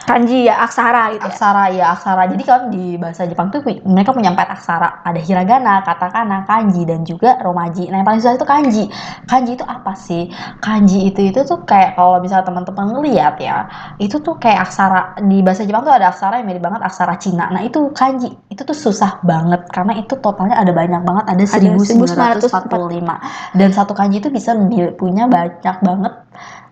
Kanji 0.05 0.47
ya 0.47 0.63
aksara 0.63 1.15
gitu 1.15 1.25
ya 1.25 1.27
Aksara 1.29 1.63
ya 1.71 1.85
aksara. 1.95 2.23
Jadi 2.31 2.43
kan 2.43 2.61
di 2.71 2.99
bahasa 2.99 3.23
Jepang 3.27 3.51
tuh 3.51 3.63
mereka 3.87 4.11
punya 4.11 4.31
empat 4.31 4.59
aksara. 4.59 5.03
Ada 5.03 5.19
hiragana, 5.19 5.83
katakana, 5.83 6.43
kanji 6.47 6.83
dan 6.83 7.03
juga 7.07 7.39
romaji. 7.39 7.87
Nah 7.91 8.01
yang 8.01 8.07
paling 8.07 8.21
susah 8.21 8.35
itu 8.35 8.47
kanji. 8.47 8.83
Kanji 9.27 9.51
itu 9.55 9.65
apa 9.65 9.93
sih? 9.95 10.31
Kanji 10.59 11.11
itu 11.11 11.31
itu 11.31 11.39
tuh 11.43 11.63
kayak 11.63 11.95
kalau 11.95 12.19
misalnya 12.19 12.45
teman-teman 12.47 12.85
ngeliat 12.95 13.35
ya, 13.39 13.67
itu 13.99 14.19
tuh 14.19 14.35
kayak 14.39 14.69
aksara 14.69 15.15
di 15.23 15.39
bahasa 15.39 15.63
Jepang 15.63 15.87
tuh 15.87 15.95
ada 15.95 16.11
aksara 16.11 16.43
yang 16.43 16.47
mirip 16.47 16.63
banget 16.63 16.81
aksara 16.83 17.15
Cina. 17.19 17.47
Nah 17.51 17.63
itu 17.63 17.91
kanji 17.95 18.31
itu 18.49 18.61
tuh 18.67 18.75
susah 18.75 19.23
banget 19.23 19.63
karena 19.71 19.95
itu 19.99 20.19
totalnya 20.19 20.59
ada 20.59 20.71
banyak 20.75 21.01
banget 21.05 21.25
ada 21.31 21.43
1945 21.45 23.55
dan 23.55 23.69
satu 23.71 23.93
kanji 23.95 24.19
itu 24.19 24.29
bisa 24.33 24.57
punya 24.97 25.29
banyak 25.29 25.77
banget 25.79 26.13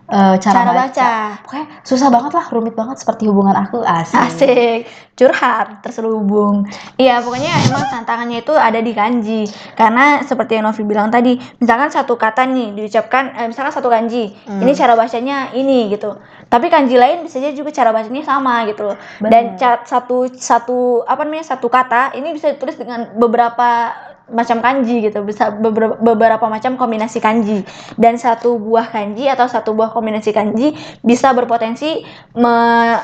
eh, 0.08 0.34
cara, 0.40 0.56
cara 0.64 0.72
baca. 0.72 0.84
baca 0.88 1.10
Pokoknya 1.44 1.66
susah 1.84 2.08
banget 2.08 2.32
lah, 2.34 2.46
rumit 2.48 2.74
banget 2.74 2.96
seperti 2.98 3.28
hubungan 3.28 3.54
aku 3.54 3.84
asik. 3.84 4.16
Asik, 4.16 4.78
curhat, 5.14 5.80
terselubung. 5.80 6.64
Iya, 6.96 7.20
pokoknya 7.20 7.52
emang 7.68 7.84
tantangannya 7.88 8.40
itu 8.40 8.52
ada 8.52 8.80
di 8.80 8.92
kanji. 8.92 9.44
Karena 9.74 10.20
seperti 10.22 10.56
yang 10.56 10.68
Novi 10.68 10.82
bilang 10.82 11.08
tadi, 11.08 11.36
misalkan 11.58 11.88
satu 11.88 12.16
kata 12.16 12.48
nih 12.48 12.72
diucapkan, 12.72 13.36
eh, 13.36 13.46
misalkan 13.46 13.72
satu 13.72 13.88
kanji, 13.88 14.32
Hmm. 14.44 14.64
ini 14.64 14.72
cara 14.72 14.96
bacanya 14.96 15.52
ini 15.52 15.92
gitu. 15.92 16.16
Tapi 16.48 16.66
kanji 16.68 16.96
lain 16.96 17.28
bisa 17.28 17.36
jadi 17.38 17.52
juga 17.52 17.68
cara 17.68 17.92
bacanya 17.92 18.24
sama 18.24 18.64
gitu 18.64 18.88
loh. 18.88 18.96
Dan 19.20 19.60
ca- 19.60 19.84
satu 19.84 20.32
satu 20.32 21.04
apa 21.04 21.20
namanya 21.22 21.44
satu 21.44 21.68
kata 21.68 22.16
ini 22.16 22.32
bisa 22.32 22.48
ditulis 22.56 22.80
dengan 22.80 23.12
beberapa 23.12 23.92
macam 24.28 24.58
kanji 24.58 25.00
gitu 25.02 25.20
bisa 25.22 25.48
beberapa, 25.50 25.96
beberapa 25.96 26.46
macam 26.46 26.76
kombinasi 26.76 27.18
kanji 27.18 27.64
dan 27.94 28.14
satu 28.14 28.56
buah 28.56 28.86
kanji 28.86 29.24
atau 29.24 29.44
satu 29.44 29.72
buah 29.72 29.88
kombinasi 29.88 30.30
kanji 30.30 30.72
bisa 31.00 31.32
berpotensi 31.32 32.04
me- 32.34 33.00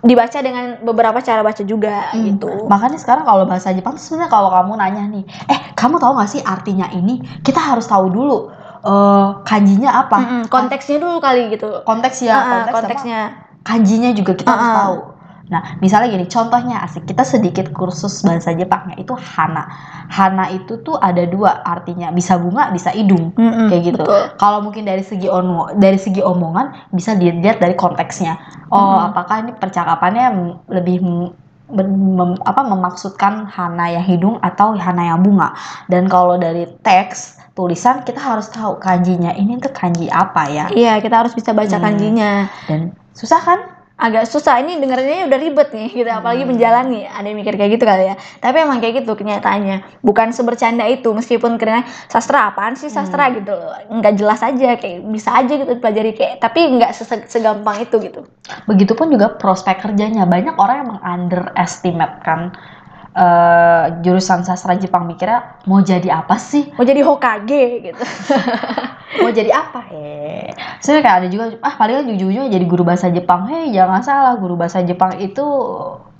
dibaca 0.00 0.34
dengan 0.36 0.82
beberapa 0.82 1.14
cara 1.18 1.40
baca 1.40 1.62
juga 1.62 2.10
Hmm. 2.10 2.26
gitu. 2.26 2.66
Makanya 2.66 2.98
sekarang 2.98 3.22
kalau 3.22 3.46
bahasa 3.46 3.70
Jepang 3.70 3.94
sebenarnya 3.94 4.26
kalau 4.28 4.50
kamu 4.50 4.74
nanya 4.74 5.04
nih, 5.08 5.22
eh 5.46 5.58
kamu 5.72 5.94
tahu 5.96 6.18
nggak 6.18 6.26
sih 6.28 6.42
artinya 6.42 6.90
ini? 6.90 7.22
Kita 7.38 7.62
harus 7.62 7.86
tahu 7.86 8.10
dulu 8.10 8.50
eh 8.82 9.28
kanjinya 9.46 9.94
apa. 9.96 10.18
Mm-mm, 10.18 10.42
konteksnya 10.50 10.98
dulu 10.98 11.22
kali 11.22 11.54
gitu. 11.54 11.86
Konteks 11.86 12.18
ya, 12.18 12.34
Ah, 12.34 12.34
ah, 12.34 12.46
konteks 12.66 12.74
konteksnya. 12.82 13.20
kanjinya 13.62 14.10
juga 14.10 14.34
kita 14.34 14.50
harus 14.50 14.58
Ah, 14.58 14.66
ah. 14.66 14.78
tahu. 14.82 14.96
Nah, 15.50 15.76
misalnya 15.82 16.12
gini, 16.14 16.30
contohnya 16.30 16.84
asik, 16.86 17.08
kita 17.08 17.26
sedikit 17.26 17.74
kursus 17.74 18.22
bahasa 18.22 18.54
Jepang 18.54 18.94
yaitu 18.94 19.16
hana. 19.18 19.66
Hana 20.06 20.48
itu 20.54 20.78
tuh 20.86 20.94
ada 21.00 21.26
dua 21.26 21.64
artinya, 21.66 22.14
bisa 22.14 22.38
bunga, 22.38 22.70
bisa 22.70 22.94
hidung. 22.94 23.34
Mm-mm, 23.34 23.66
kayak 23.66 23.82
gitu. 23.90 24.04
Kalau 24.38 24.62
mungkin 24.62 24.86
dari 24.86 25.02
segi 25.02 25.26
ono, 25.26 25.72
dari 25.74 25.98
segi 25.98 26.22
omongan 26.22 26.92
bisa 26.94 27.18
dilihat 27.18 27.58
dari 27.58 27.74
konteksnya. 27.74 28.38
Oh, 28.70 28.78
Hmm. 29.02 29.10
apakah 29.12 29.42
ini 29.44 29.52
percakapannya 29.58 30.26
lebih 30.70 31.00
mem- 31.72 32.40
apa 32.44 32.62
memaksudkan 32.68 33.48
hana 33.48 33.88
yang 33.88 34.04
hidung 34.04 34.36
atau 34.44 34.76
hana 34.76 35.12
yang 35.12 35.20
bunga. 35.24 35.56
Dan 35.88 36.08
kalau 36.08 36.36
dari 36.36 36.68
teks 36.84 37.40
tulisan 37.52 38.00
kita 38.04 38.20
harus 38.20 38.48
tahu 38.48 38.80
kanjinya 38.80 39.32
ini 39.36 39.60
tuh 39.60 39.72
kanji 39.72 40.08
apa 40.08 40.48
ya. 40.48 40.66
Iya, 40.72 41.00
kita 41.00 41.24
harus 41.24 41.36
bisa 41.36 41.52
baca 41.52 41.76
Hmm. 41.76 41.84
kanjinya. 41.84 42.48
Dan 42.68 42.92
susah 43.12 43.40
kan? 43.40 43.60
Agak 44.02 44.26
susah 44.26 44.58
ini 44.58 44.82
dengarnya 44.82 45.30
udah 45.30 45.38
ribet 45.38 45.70
nih 45.70 45.94
gitu, 45.94 46.10
apalagi 46.10 46.42
Hmm. 46.42 46.58
menjalani. 46.58 47.06
Ada 47.06 47.26
yang 47.30 47.38
mikir 47.38 47.54
kayak 47.54 47.78
gitu 47.78 47.84
kali 47.86 48.10
ya. 48.10 48.14
Tapi 48.42 48.56
emang 48.66 48.82
kayak 48.82 49.06
gitu 49.06 49.14
kenyataannya. 49.14 50.02
Bukan 50.02 50.34
sebercanda 50.34 50.82
itu, 50.90 51.14
meskipun 51.14 51.54
kira 51.54 51.86
sastra 52.10 52.50
apaan 52.50 52.74
sih 52.74 52.90
sastra 52.90 53.30
Hmm. 53.30 53.38
gitu. 53.38 53.54
Nggak 53.94 54.14
jelas 54.18 54.42
aja 54.42 54.74
kayak 54.74 55.06
bisa 55.06 55.30
aja 55.30 55.54
gitu 55.54 55.70
dipelajari 55.78 56.18
kayak 56.18 56.42
tapi 56.42 56.66
nggak 56.66 56.90
segampang 57.30 57.78
itu 57.78 57.94
gitu. 58.02 58.26
Begitupun 58.66 59.14
juga 59.14 59.38
prospek 59.38 59.86
kerjanya. 59.86 60.26
Banyak 60.26 60.58
orang 60.58 60.76
yang 60.82 60.88
meng-underestimate 60.98 62.26
kan 62.26 62.50
eh, 63.12 63.84
jurusan 64.00 64.42
sastra 64.42 64.74
Jepang 64.74 65.04
mikirnya 65.04 65.60
mau 65.64 65.80
jadi 65.80 66.08
apa 66.14 66.34
sih? 66.34 66.72
Mau 66.72 66.82
jadi 66.82 67.00
Hokage 67.00 67.62
gitu. 67.82 68.02
mau 69.22 69.28
jadi 69.28 69.52
apa 69.52 69.84
he 69.86 70.48
sebenarnya 70.80 71.04
kayak 71.04 71.16
ada 71.20 71.28
juga 71.28 71.44
ah 71.60 71.76
paling 71.76 72.00
ujung-ujungnya 72.02 72.48
jadi 72.48 72.64
guru 72.64 72.80
bahasa 72.82 73.12
Jepang 73.12 73.44
hei 73.44 73.68
jangan 73.68 74.00
salah 74.00 74.34
guru 74.34 74.56
bahasa 74.56 74.80
Jepang 74.80 75.20
itu 75.20 75.44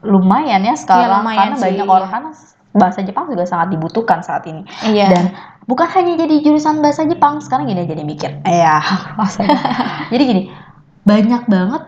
lumayan 0.03 0.61
ya 0.61 0.77
sekarang 0.77 1.01
Iya, 1.03 1.17
lumayan 1.19 1.39
karena 1.41 1.57
sih. 1.57 1.65
banyak 1.65 1.87
orang 1.89 2.11
karena 2.11 2.31
bahasa 2.73 3.01
Jepang 3.01 3.25
juga 3.27 3.45
sangat 3.45 3.73
dibutuhkan 3.73 4.21
saat 4.21 4.45
ini 4.45 4.69
Iya. 4.85 5.09
dan 5.09 5.25
bukan 5.65 5.89
hanya 5.89 6.21
jadi 6.21 6.35
jurusan 6.43 6.85
bahasa 6.85 7.09
Jepang 7.09 7.41
sekarang 7.41 7.65
gini 7.65 7.89
jadi 7.89 8.05
mikir 8.05 8.31
iya 8.45 8.77
jadi 10.13 10.23
gini 10.23 10.43
banyak 11.03 11.49
banget 11.49 11.83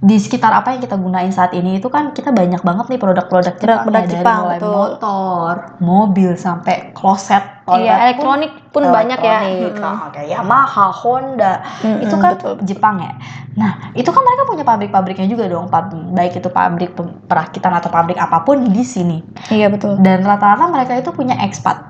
di 0.00 0.16
sekitar 0.16 0.48
apa 0.48 0.72
yang 0.72 0.80
kita 0.80 0.96
gunain 0.96 1.28
saat 1.28 1.52
ini 1.52 1.76
itu 1.76 1.92
kan 1.92 2.16
kita 2.16 2.32
banyak 2.32 2.64
banget 2.64 2.88
nih 2.88 2.96
produk-produk 2.96 3.52
Jepang 3.60 3.84
Produk 3.84 4.00
ya, 4.00 4.08
dari 4.08 4.16
Jepang, 4.16 4.40
mulai 4.40 4.56
betul. 4.56 4.72
motor, 4.72 5.52
mobil 5.84 6.30
sampai 6.40 6.96
kloset, 6.96 7.44
toilet 7.68 7.84
Iya, 7.84 7.92
pun 7.92 8.00
elektronik 8.08 8.52
pun 8.72 8.82
banyak 8.88 9.18
ya. 9.20 9.38
elektronik, 9.44 9.72
Mm-mm. 9.76 9.84
nah, 9.84 10.08
kayak 10.08 10.28
Yamaha, 10.32 10.88
Honda, 10.88 11.52
Mm-mm, 11.84 12.00
itu 12.00 12.16
kan 12.16 12.32
betul. 12.32 12.54
Jepang 12.64 12.96
ya. 13.04 13.12
Nah, 13.60 13.92
itu 13.92 14.08
kan 14.08 14.22
mereka 14.24 14.42
punya 14.48 14.64
pabrik-pabriknya 14.64 15.28
juga 15.28 15.44
dong, 15.52 15.68
baik 16.16 16.40
itu 16.40 16.48
pabrik 16.48 16.96
perakitan 17.28 17.76
atau 17.76 17.92
pabrik 17.92 18.16
apa 18.16 18.40
pun 18.40 18.72
di 18.72 18.80
sini. 18.80 19.20
Iya 19.52 19.68
betul. 19.68 20.00
Dan 20.00 20.24
rata-rata 20.24 20.64
mereka 20.72 20.96
itu 20.96 21.12
punya 21.12 21.36
ekspat, 21.44 21.76
at- 21.76 21.89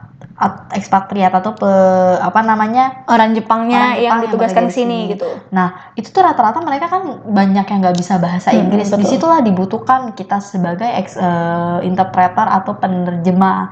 ekspatriat 0.73 1.33
atau 1.37 1.53
pe, 1.53 1.71
apa 2.17 2.41
namanya? 2.41 3.05
Orang 3.05 3.37
Jepangnya 3.37 3.77
Orang 3.77 4.01
Jepang 4.01 4.05
yang 4.05 4.19
ditugaskan 4.25 4.65
ke 4.69 4.73
sini 4.73 5.13
gitu. 5.13 5.29
Nah, 5.53 5.93
itu 5.95 6.09
tuh 6.09 6.25
rata-rata 6.25 6.65
mereka 6.65 6.89
kan 6.89 7.21
banyak 7.29 7.67
yang 7.69 7.79
nggak 7.85 7.97
bisa 8.01 8.17
bahasa 8.17 8.49
Mm-mm, 8.51 8.65
Inggris. 8.65 8.89
betul. 8.89 9.01
Di 9.01 9.07
situlah 9.07 9.41
dibutuhkan 9.45 10.17
kita 10.17 10.41
sebagai 10.41 10.89
ex, 10.89 11.21
eh, 11.21 11.79
interpreter 11.85 12.49
atau 12.49 12.73
penerjemah 12.81 13.69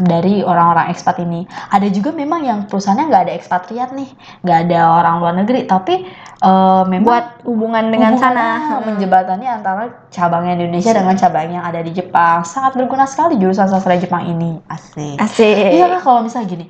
dari 0.00 0.40
orang-orang 0.42 0.90
ekspat 0.90 1.20
ini. 1.22 1.44
Ada 1.70 1.92
juga 1.92 2.10
memang 2.16 2.42
yang 2.42 2.58
perusahaannya 2.66 3.06
nggak 3.06 3.22
ada 3.28 3.34
ekspatriat 3.36 3.90
nih, 3.92 4.10
nggak 4.42 4.58
ada 4.66 4.80
orang 4.98 5.14
luar 5.20 5.34
negeri, 5.36 5.68
tapi 5.68 6.02
eh, 6.42 6.82
memang 6.88 7.06
Buat 7.06 7.26
hubungan 7.46 7.84
dengan 7.88 8.18
sana. 8.18 8.80
menjembatani 8.84 9.46
antara 9.48 9.88
cabangnya 10.10 10.56
Indonesia 10.56 10.92
dengan 10.92 11.16
cabang 11.16 11.48
yang 11.50 11.64
ada 11.64 11.80
di 11.80 11.92
Jepang. 11.92 12.44
Sangat 12.44 12.76
berguna 12.76 13.08
sekali 13.08 13.40
jurusan 13.40 13.66
sastra 13.66 13.96
Jepang 13.96 14.26
ini. 14.26 14.60
Asik. 14.68 15.16
Asik. 15.16 15.72
Iya 15.72 15.88
kan 15.96 16.00
kalau 16.00 16.20
misalnya 16.24 16.48
gini, 16.48 16.66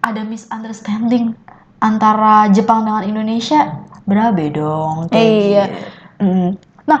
ada 0.00 0.24
misunderstanding 0.24 1.36
antara 1.78 2.48
Jepang 2.50 2.84
dengan 2.84 3.04
Indonesia, 3.04 3.80
berabe 4.04 4.52
dong. 4.52 5.08
kayak 5.08 5.24
Iya. 5.24 5.64
gitu. 5.64 5.86
Mm. 6.20 6.48
Nah, 6.84 7.00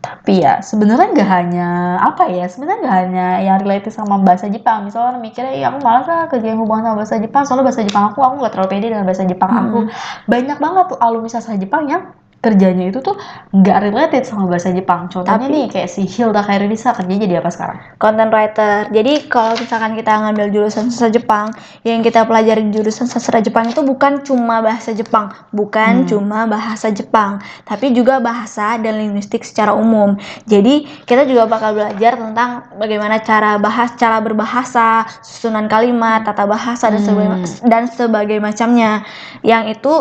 tapi 0.00 0.40
ya 0.40 0.64
sebenarnya 0.64 1.12
nggak 1.12 1.30
hanya 1.30 1.68
apa 2.00 2.32
ya, 2.32 2.48
sebenarnya 2.48 2.78
nggak 2.84 2.96
hanya 3.04 3.26
yang 3.44 3.56
related 3.60 3.92
sama 3.92 4.16
bahasa 4.24 4.48
Jepang. 4.48 4.88
Misalnya 4.88 5.16
orang 5.16 5.22
mikirnya, 5.22 5.52
ya 5.52 5.68
aku 5.68 5.78
malas 5.84 6.08
lah 6.08 6.24
kerja 6.26 6.46
yang 6.56 6.60
hubungan 6.64 6.88
sama 6.88 6.96
bahasa 7.04 7.16
Jepang, 7.20 7.42
soalnya 7.44 7.64
bahasa 7.68 7.82
Jepang 7.84 8.04
aku, 8.08 8.18
aku 8.24 8.34
nggak 8.40 8.52
terlalu 8.56 8.70
pede 8.72 8.86
dengan 8.88 9.04
bahasa 9.04 9.24
Jepang 9.28 9.50
aku. 9.52 9.78
Hmm. 9.84 9.90
Banyak 10.24 10.58
banget 10.58 10.84
tuh 10.88 10.98
alumni 10.98 11.28
sastra 11.28 11.60
Jepang 11.60 11.84
yang 11.86 12.02
kerjanya 12.40 12.88
itu 12.88 13.04
tuh 13.04 13.20
nggak 13.52 13.78
related 13.84 14.24
sama 14.24 14.48
bahasa 14.48 14.72
Jepang. 14.72 15.12
Contohnya 15.12 15.44
Tapi- 15.44 15.52
nih 15.52 15.66
kayak 15.68 15.88
si 15.92 16.08
Hilda 16.08 16.40
Khairunisa 16.40 16.96
kerjanya 16.96 17.28
jadi 17.28 17.36
apa 17.44 17.50
sekarang? 17.52 17.78
content 18.00 18.32
writer. 18.32 18.88
Jadi 18.88 19.28
kalau 19.28 19.52
misalkan 19.60 19.92
kita 19.92 20.12
ngambil 20.16 20.48
jurusan 20.48 20.88
sastra 20.88 21.12
Jepang, 21.12 21.52
yang 21.84 22.00
kita 22.00 22.24
pelajari 22.24 22.64
jurusan 22.72 23.04
sastra 23.04 23.44
Jepang 23.44 23.68
itu 23.68 23.84
bukan 23.84 24.24
cuma 24.24 24.64
bahasa 24.64 24.96
Jepang, 24.96 25.28
bukan 25.52 26.08
cuma 26.08 26.48
bahasa 26.48 26.88
Jepang, 26.88 27.44
tapi 27.68 27.92
juga 27.92 28.24
bahasa 28.24 28.80
dan 28.80 28.96
linguistik 28.96 29.44
secara 29.44 29.76
umum. 29.76 30.16
Jadi 30.48 30.88
kita 31.04 31.28
juga 31.28 31.44
bakal 31.44 31.76
belajar 31.76 32.16
tentang 32.16 32.72
bagaimana 32.80 33.20
cara 33.20 33.60
bahas, 33.60 33.92
cara 34.00 34.16
berbahasa, 34.24 35.04
susunan 35.20 35.68
kalimat, 35.68 36.24
tata 36.24 36.48
bahasa 36.48 36.88
dan 36.88 37.04
sebagainya 37.04 37.68
dan 37.68 37.84
sebagai 37.92 38.40
macamnya. 38.40 39.04
Yang 39.44 39.76
itu 39.76 39.94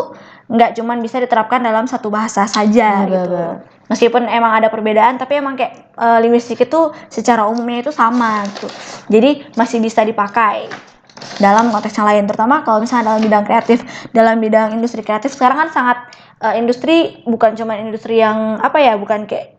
nggak 0.50 0.82
cuman 0.82 0.98
bisa 1.00 1.22
diterapkan 1.22 1.62
dalam 1.62 1.86
satu 1.86 2.10
bahasa 2.10 2.50
saja 2.50 3.06
Betul, 3.06 3.14
gitu. 3.14 3.38
betul. 3.38 3.54
meskipun 3.90 4.24
emang 4.26 4.58
ada 4.58 4.68
perbedaan 4.74 5.22
tapi 5.22 5.38
emang 5.38 5.54
kayak 5.54 5.94
eh, 5.94 6.20
linguistik 6.26 6.58
itu 6.58 6.90
secara 7.10 7.46
umumnya 7.46 7.86
itu 7.86 7.94
sama 7.94 8.42
gitu. 8.58 8.66
Jadi 9.14 9.46
masih 9.54 9.78
bisa 9.78 10.02
dipakai 10.02 10.70
dalam 11.38 11.70
konteks 11.70 11.96
yang 11.98 12.08
lain. 12.08 12.24
Terutama 12.26 12.66
kalau 12.66 12.82
misalnya 12.82 13.14
dalam 13.14 13.22
bidang 13.22 13.46
kreatif. 13.46 13.84
Dalam 14.12 14.38
bidang 14.42 14.74
industri 14.74 15.06
kreatif 15.06 15.38
sekarang 15.38 15.68
kan 15.68 15.70
sangat 15.70 15.98
eh, 16.42 16.56
industri 16.58 17.22
bukan 17.30 17.54
cuma 17.54 17.78
industri 17.78 18.22
yang 18.22 18.58
apa 18.58 18.82
ya 18.82 18.98
bukan 18.98 19.30
kayak 19.30 19.54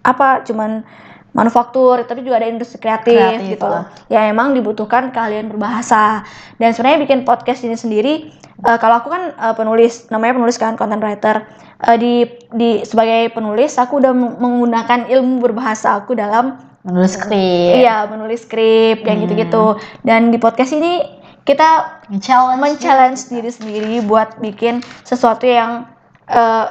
apa 0.00 0.46
cuman 0.48 0.86
manufaktur 1.30 2.02
tapi 2.04 2.22
juga 2.22 2.42
ada 2.42 2.48
industri 2.50 2.78
kreatif, 2.78 3.14
Kreatif, 3.14 3.54
gitu 3.54 3.66
loh 3.66 3.86
ah. 3.86 4.06
ya 4.10 4.26
emang 4.26 4.52
dibutuhkan 4.52 5.10
keahlian 5.10 5.46
berbahasa 5.48 6.26
dan 6.58 6.74
sebenarnya 6.74 7.06
bikin 7.06 7.22
podcast 7.22 7.62
ini 7.62 7.74
sendiri 7.74 8.14
eh, 8.60 8.78
kalau 8.78 8.98
aku 8.98 9.08
kan 9.08 9.32
eh, 9.32 9.54
penulis 9.54 10.10
namanya 10.10 10.36
penulis 10.36 10.56
kan 10.56 10.74
content 10.74 11.00
writer 11.00 11.46
Eh, 11.80 11.96
di 11.96 12.14
di 12.52 12.84
sebagai 12.84 13.32
penulis 13.32 13.72
aku 13.80 14.04
udah 14.04 14.12
meng- 14.12 14.36
menggunakan 14.36 15.08
ilmu 15.08 15.40
berbahasa 15.40 15.96
aku 15.96 16.12
dalam 16.12 16.60
Menulis 16.84 17.16
skrip. 17.16 17.72
iya 17.80 18.04
menulis 18.04 18.44
skrip 18.44 19.00
yang 19.00 19.16
Hmm. 19.16 19.24
gitu-gitu 19.24 19.80
dan 20.04 20.28
di 20.28 20.36
podcast 20.36 20.76
ini 20.76 21.00
kita 21.48 22.04
Challenge. 22.20 22.60
men-challenge 22.60 23.32
diri 23.32 23.48
sendiri 23.48 23.94
buat 24.04 24.36
bikin 24.44 24.84
sesuatu 25.08 25.48
yang 25.48 25.88
eh, 26.28 26.66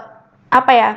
apa 0.53 0.71
ya 0.77 0.89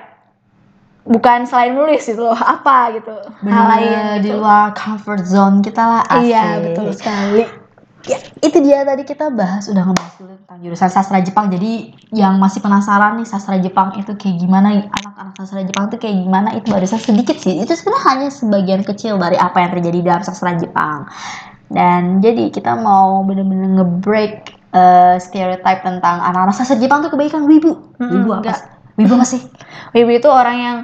bukan 1.03 1.45
selain 1.51 1.75
nulis 1.75 2.03
gitu 2.07 2.23
loh 2.23 2.39
apa 2.39 2.95
gitu 2.95 3.15
hal 3.47 3.65
lain 3.67 3.91
Bener, 3.91 4.23
di 4.23 4.31
gitu. 4.31 4.39
luar 4.39 4.71
comfort 4.75 5.27
zone 5.27 5.59
kita 5.59 5.83
lah 5.83 6.03
asik. 6.07 6.31
iya 6.31 6.47
betul 6.63 6.87
sekali 6.95 7.63
Ya, 8.03 8.19
itu 8.43 8.59
dia 8.67 8.83
tadi 8.83 9.07
kita 9.07 9.31
bahas 9.31 9.71
udah 9.71 9.87
ngebahas 9.87 10.15
dulu 10.19 10.35
tentang 10.43 10.59
jurusan 10.59 10.91
sastra 10.91 11.23
Jepang. 11.23 11.55
Jadi 11.55 11.95
yang 12.11 12.35
masih 12.43 12.59
penasaran 12.59 13.15
nih 13.23 13.27
sastra 13.31 13.63
Jepang 13.63 13.95
itu 13.95 14.11
kayak 14.19 14.43
gimana, 14.43 14.91
anak-anak 14.91 15.39
sastra 15.39 15.63
Jepang 15.63 15.87
itu 15.87 16.03
kayak 16.03 16.17
gimana, 16.27 16.51
itu 16.59 16.67
barusan 16.67 16.99
sedikit 16.99 17.39
sih. 17.39 17.63
Itu 17.63 17.71
sebenarnya 17.79 18.03
hanya 18.11 18.29
sebagian 18.35 18.83
kecil 18.83 19.23
dari 19.23 19.39
apa 19.39 19.55
yang 19.63 19.71
terjadi 19.79 19.99
dalam 20.03 20.23
sastra 20.27 20.59
Jepang. 20.59 21.07
Dan 21.71 22.19
jadi 22.19 22.51
kita 22.51 22.75
mau 22.75 23.23
bener-bener 23.23 23.71
nge-break 23.71 24.51
eh, 24.75 25.17
stereotype 25.23 25.87
tentang 25.87 26.27
anak-anak 26.27 26.59
sastra 26.59 26.83
Jepang 26.83 27.07
tuh 27.07 27.11
kebaikan 27.15 27.47
wibu. 27.47 27.95
Wibu 28.03 28.35
apa? 28.35 28.39
enggak. 28.43 28.61
Wibu 29.03 29.19
sih? 29.23 29.43
Wibi 29.91 30.17
itu 30.17 30.29
orang 30.29 30.57
yang 30.57 30.79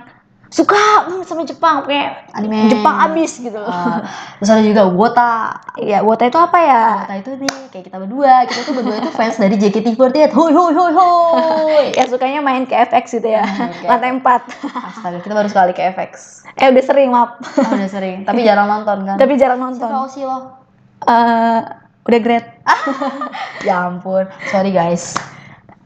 suka 0.49 0.81
banget 1.05 1.29
sama 1.29 1.45
Jepang 1.45 1.85
kayak 1.85 2.25
Anime. 2.33 2.73
Jepang 2.73 2.97
abis 3.05 3.37
gitu 3.37 3.53
loh 3.55 3.69
Eh, 3.69 4.01
terus 4.39 4.49
ada 4.49 4.65
juga 4.65 4.89
Wota. 4.89 5.53
Iya, 5.77 6.01
Wota 6.01 6.25
itu 6.25 6.37
apa 6.37 6.59
ya? 6.59 6.85
Wota 7.05 7.17
itu 7.17 7.31
nih 7.37 7.53
kayak 7.69 7.85
kita 7.85 7.97
berdua, 7.99 8.33
kita 8.49 8.61
tuh 8.65 8.75
berdua 8.75 8.97
itu 8.97 9.11
fans 9.13 9.37
dari 9.37 9.55
JKT48. 9.55 10.33
Hoi 10.33 10.51
hoi 10.51 10.73
hoi 10.73 10.93
hoi. 10.95 11.85
yang 12.01 12.09
sukanya 12.09 12.41
main 12.41 12.65
ke 12.65 12.73
FX 12.73 13.13
gitu 13.15 13.29
ya, 13.29 13.45
ke 13.45 13.85
lantai 13.85 14.17
4 14.17 14.25
Astaga, 14.89 15.19
kita 15.21 15.35
baru 15.37 15.49
sekali 15.49 15.73
ke 15.73 15.85
FX. 15.87 16.13
Eh 16.57 16.67
udah 16.67 16.81
sering 16.83 17.09
maaf, 17.11 17.37
Oh, 17.39 17.69
udah 17.71 17.87
sering, 17.87 18.25
tapi 18.25 18.41
jarang 18.41 18.67
nonton 18.67 19.05
kan. 19.05 19.17
tapi 19.17 19.37
jarang 19.37 19.61
nonton. 19.61 19.85
Siapa 19.85 20.09
sih 20.09 20.25
lo? 20.25 20.65
Eh, 21.05 21.61
udah 22.05 22.21
great. 22.25 22.47
Ya 23.69 23.85
ampun, 23.85 24.23
sorry 24.47 24.71
guys. 24.71 25.13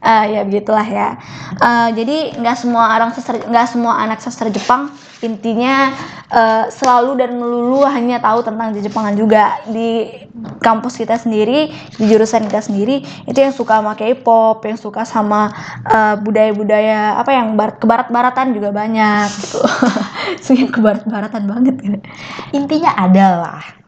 Eh, 0.03 0.25
ya 0.35 0.41
begitulah 0.43 0.83
ya. 0.83 1.15
Eh, 1.63 1.89
jadi 1.95 2.35
nggak 2.35 2.57
semua 2.59 2.91
orang 2.91 3.15
nggak 3.15 3.67
semua 3.71 4.03
anak 4.03 4.19
sastra 4.19 4.51
Jepang 4.51 4.91
intinya 5.23 5.95
eh, 6.27 6.67
selalu 6.67 7.15
dan 7.15 7.39
melulu 7.39 7.87
hanya 7.87 8.19
tahu 8.19 8.43
tentang 8.43 8.75
Jepangan 8.75 9.15
juga 9.15 9.63
di 9.71 10.11
kampus 10.59 10.99
kita 10.99 11.15
sendiri, 11.15 11.71
di 11.71 12.03
jurusan 12.11 12.51
kita 12.51 12.59
sendiri 12.59 12.99
itu 13.23 13.39
yang 13.39 13.55
suka 13.55 13.79
sama 13.79 13.95
K-pop, 13.95 14.59
yang 14.67 14.75
suka 14.75 15.07
sama 15.07 15.55
eh, 15.87 16.19
budaya-budaya 16.19 17.15
apa 17.23 17.31
yang 17.31 17.55
barat 17.55 17.79
kebarat-baratan 17.79 18.51
juga 18.51 18.75
banyak 18.75 19.31
gitu. 19.39 19.63
Sungguh 20.43 20.67
kebarat-baratan 20.67 21.43
banget 21.47 21.79
gitu. 21.79 22.03
Intinya 22.51 22.91
adalah 22.99 23.82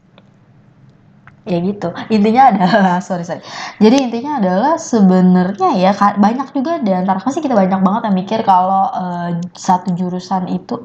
ya 1.45 1.57
gitu. 1.61 1.93
Intinya 2.09 2.43
adalah 2.51 2.97
sorry 3.07 3.23
sorry. 3.25 3.41
Jadi 3.77 3.95
intinya 4.05 4.41
adalah 4.41 4.73
sebenarnya 4.81 5.69
ya 5.77 5.91
banyak 6.17 6.47
juga 6.57 6.81
di 6.81 6.91
antara 6.93 7.21
pasti 7.21 7.39
kita 7.45 7.53
banyak 7.53 7.79
banget 7.85 8.01
yang 8.09 8.15
mikir 8.17 8.39
kalau 8.41 8.83
eh, 8.93 9.29
satu 9.53 9.93
jurusan 9.93 10.49
itu 10.49 10.75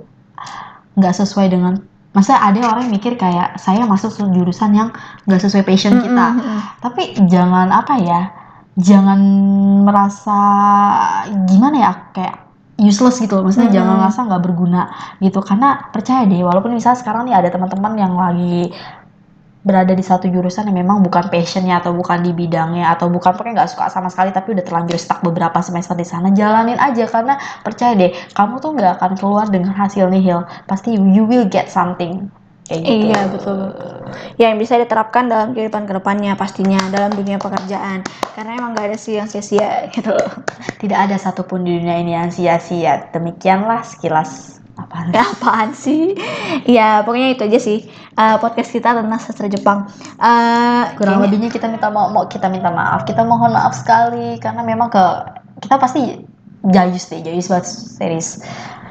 nggak 0.98 1.14
sesuai 1.16 1.46
dengan 1.50 1.74
masa 2.10 2.42
ada 2.42 2.58
orang 2.66 2.90
yang 2.90 2.94
mikir 2.98 3.14
kayak 3.14 3.54
saya 3.62 3.86
masuk 3.86 4.10
su- 4.10 4.26
jurusan 4.34 4.74
yang 4.74 4.88
nggak 5.26 5.40
sesuai 5.40 5.62
passion 5.62 5.94
kita. 6.02 6.26
tapi 6.82 7.14
jangan 7.30 7.70
apa 7.70 7.94
ya 8.02 8.20
jangan 8.74 9.20
merasa 9.86 10.38
gimana 11.48 11.76
ya 11.78 11.92
kayak 12.14 12.34
useless 12.80 13.20
gitu 13.20 13.36
loh. 13.36 13.44
Maksudnya 13.44 13.68
Mm-mm. 13.68 13.76
jangan 13.76 13.94
merasa 14.00 14.20
nggak 14.24 14.42
berguna 14.42 14.82
gitu. 15.20 15.38
Karena 15.44 15.68
percaya 15.92 16.24
deh 16.24 16.40
walaupun 16.40 16.72
misalnya 16.72 16.98
sekarang 17.00 17.28
nih 17.28 17.36
ada 17.36 17.48
teman-teman 17.52 17.92
yang 18.00 18.14
lagi 18.16 18.72
berada 19.60 19.92
di 19.92 20.00
satu 20.00 20.24
jurusan 20.32 20.72
yang 20.72 20.84
memang 20.84 21.04
bukan 21.04 21.28
passionnya 21.28 21.84
atau 21.84 21.92
bukan 21.92 22.24
di 22.24 22.32
bidangnya 22.32 22.96
atau 22.96 23.12
bukan 23.12 23.36
pokoknya 23.36 23.64
nggak 23.64 23.70
suka 23.76 23.92
sama 23.92 24.08
sekali 24.08 24.32
tapi 24.32 24.56
udah 24.56 24.64
terlanjur 24.64 24.96
stuck 24.96 25.20
beberapa 25.20 25.60
semester 25.60 25.92
di 25.92 26.06
sana 26.08 26.32
jalanin 26.32 26.80
aja 26.80 27.04
karena 27.04 27.36
percaya 27.60 27.92
deh 27.92 28.12
kamu 28.32 28.56
tuh 28.56 28.72
nggak 28.72 28.96
akan 28.96 29.12
keluar 29.20 29.46
dengan 29.52 29.76
hasil 29.76 30.08
nihil 30.08 30.48
pasti 30.64 30.96
you 30.96 31.28
will 31.28 31.44
get 31.44 31.68
something 31.68 32.32
kayak 32.70 32.86
gitu 32.86 33.10
Iya 33.10 33.20
betul. 33.34 33.58
Yang 34.38 34.54
bisa 34.62 34.74
diterapkan 34.78 35.26
dalam 35.26 35.50
kehidupan 35.52 35.90
ke 35.90 35.92
depannya 35.98 36.38
pastinya 36.38 36.78
dalam 36.86 37.10
dunia 37.10 37.36
pekerjaan. 37.42 38.06
Karena 38.38 38.54
emang 38.54 38.78
gak 38.78 38.94
ada 38.94 38.96
sih 38.96 39.18
yang 39.18 39.26
sia-sia 39.26 39.90
gitu. 39.90 40.14
tidak 40.80 41.10
ada 41.10 41.16
satupun 41.20 41.66
di 41.66 41.76
dunia 41.76 42.00
ini 42.00 42.16
yang 42.16 42.32
sia-sia 42.32 43.12
demikianlah 43.12 43.84
sekilas 43.84 44.59
apa 44.86 45.12
Ya 45.12 45.24
apaan 45.36 45.70
sih? 45.76 46.16
Ya 46.64 46.88
pokoknya 47.04 47.36
itu 47.36 47.42
aja 47.44 47.58
sih 47.60 47.78
eh, 48.16 48.36
podcast 48.40 48.70
kita 48.72 48.96
tentang 48.96 49.20
sastra 49.20 49.48
Jepang. 49.50 49.88
Eh, 50.16 50.84
kurang 50.96 51.20
lebihnya 51.24 51.52
kita 51.52 51.68
minta 51.68 51.92
mau, 51.92 52.08
mau 52.08 52.24
kita 52.24 52.48
minta 52.48 52.72
maaf 52.72 53.04
kita 53.04 53.24
mohon 53.24 53.52
maaf 53.52 53.76
sekali 53.76 54.40
karena 54.40 54.64
memang 54.64 54.88
ke 54.88 55.04
kita 55.60 55.76
pasti 55.76 56.24
jayus 56.68 57.08
deh 57.08 57.20
jayus 57.24 57.48
buat 57.48 57.64
series 57.64 58.44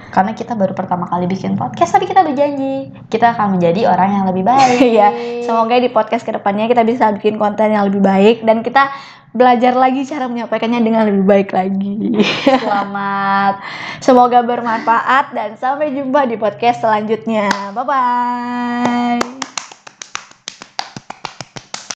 karena 0.09 0.33
kita 0.33 0.53
baru 0.57 0.73
pertama 0.73 1.05
kali 1.07 1.29
bikin 1.29 1.55
podcast 1.55 1.95
tapi 1.95 2.09
kita 2.09 2.25
berjanji 2.25 2.89
kita 3.09 3.33
akan 3.37 3.57
menjadi 3.57 3.89
orang 3.89 4.09
yang 4.09 4.25
lebih 4.29 4.43
baik 4.45 4.89
ya 4.99 5.09
semoga 5.45 5.77
di 5.77 5.89
podcast 5.89 6.25
ke 6.25 6.33
depannya 6.33 6.65
kita 6.69 6.83
bisa 6.83 7.13
bikin 7.15 7.37
konten 7.37 7.71
yang 7.71 7.87
lebih 7.87 8.01
baik 8.01 8.41
dan 8.43 8.65
kita 8.65 8.89
belajar 9.29 9.77
lagi 9.77 10.01
cara 10.09 10.25
menyampaikannya 10.25 10.81
dengan 10.81 11.05
lebih 11.05 11.21
baik 11.21 11.49
lagi. 11.53 12.17
selamat 12.65 13.61
Semoga 14.01 14.41
bermanfaat 14.41 15.37
dan 15.37 15.53
sampai 15.53 15.93
jumpa 15.93 16.25
di 16.25 16.35
podcast 16.39 16.81
selanjutnya. 16.81 17.51
Bye 17.77 17.85
bye. 17.85 19.58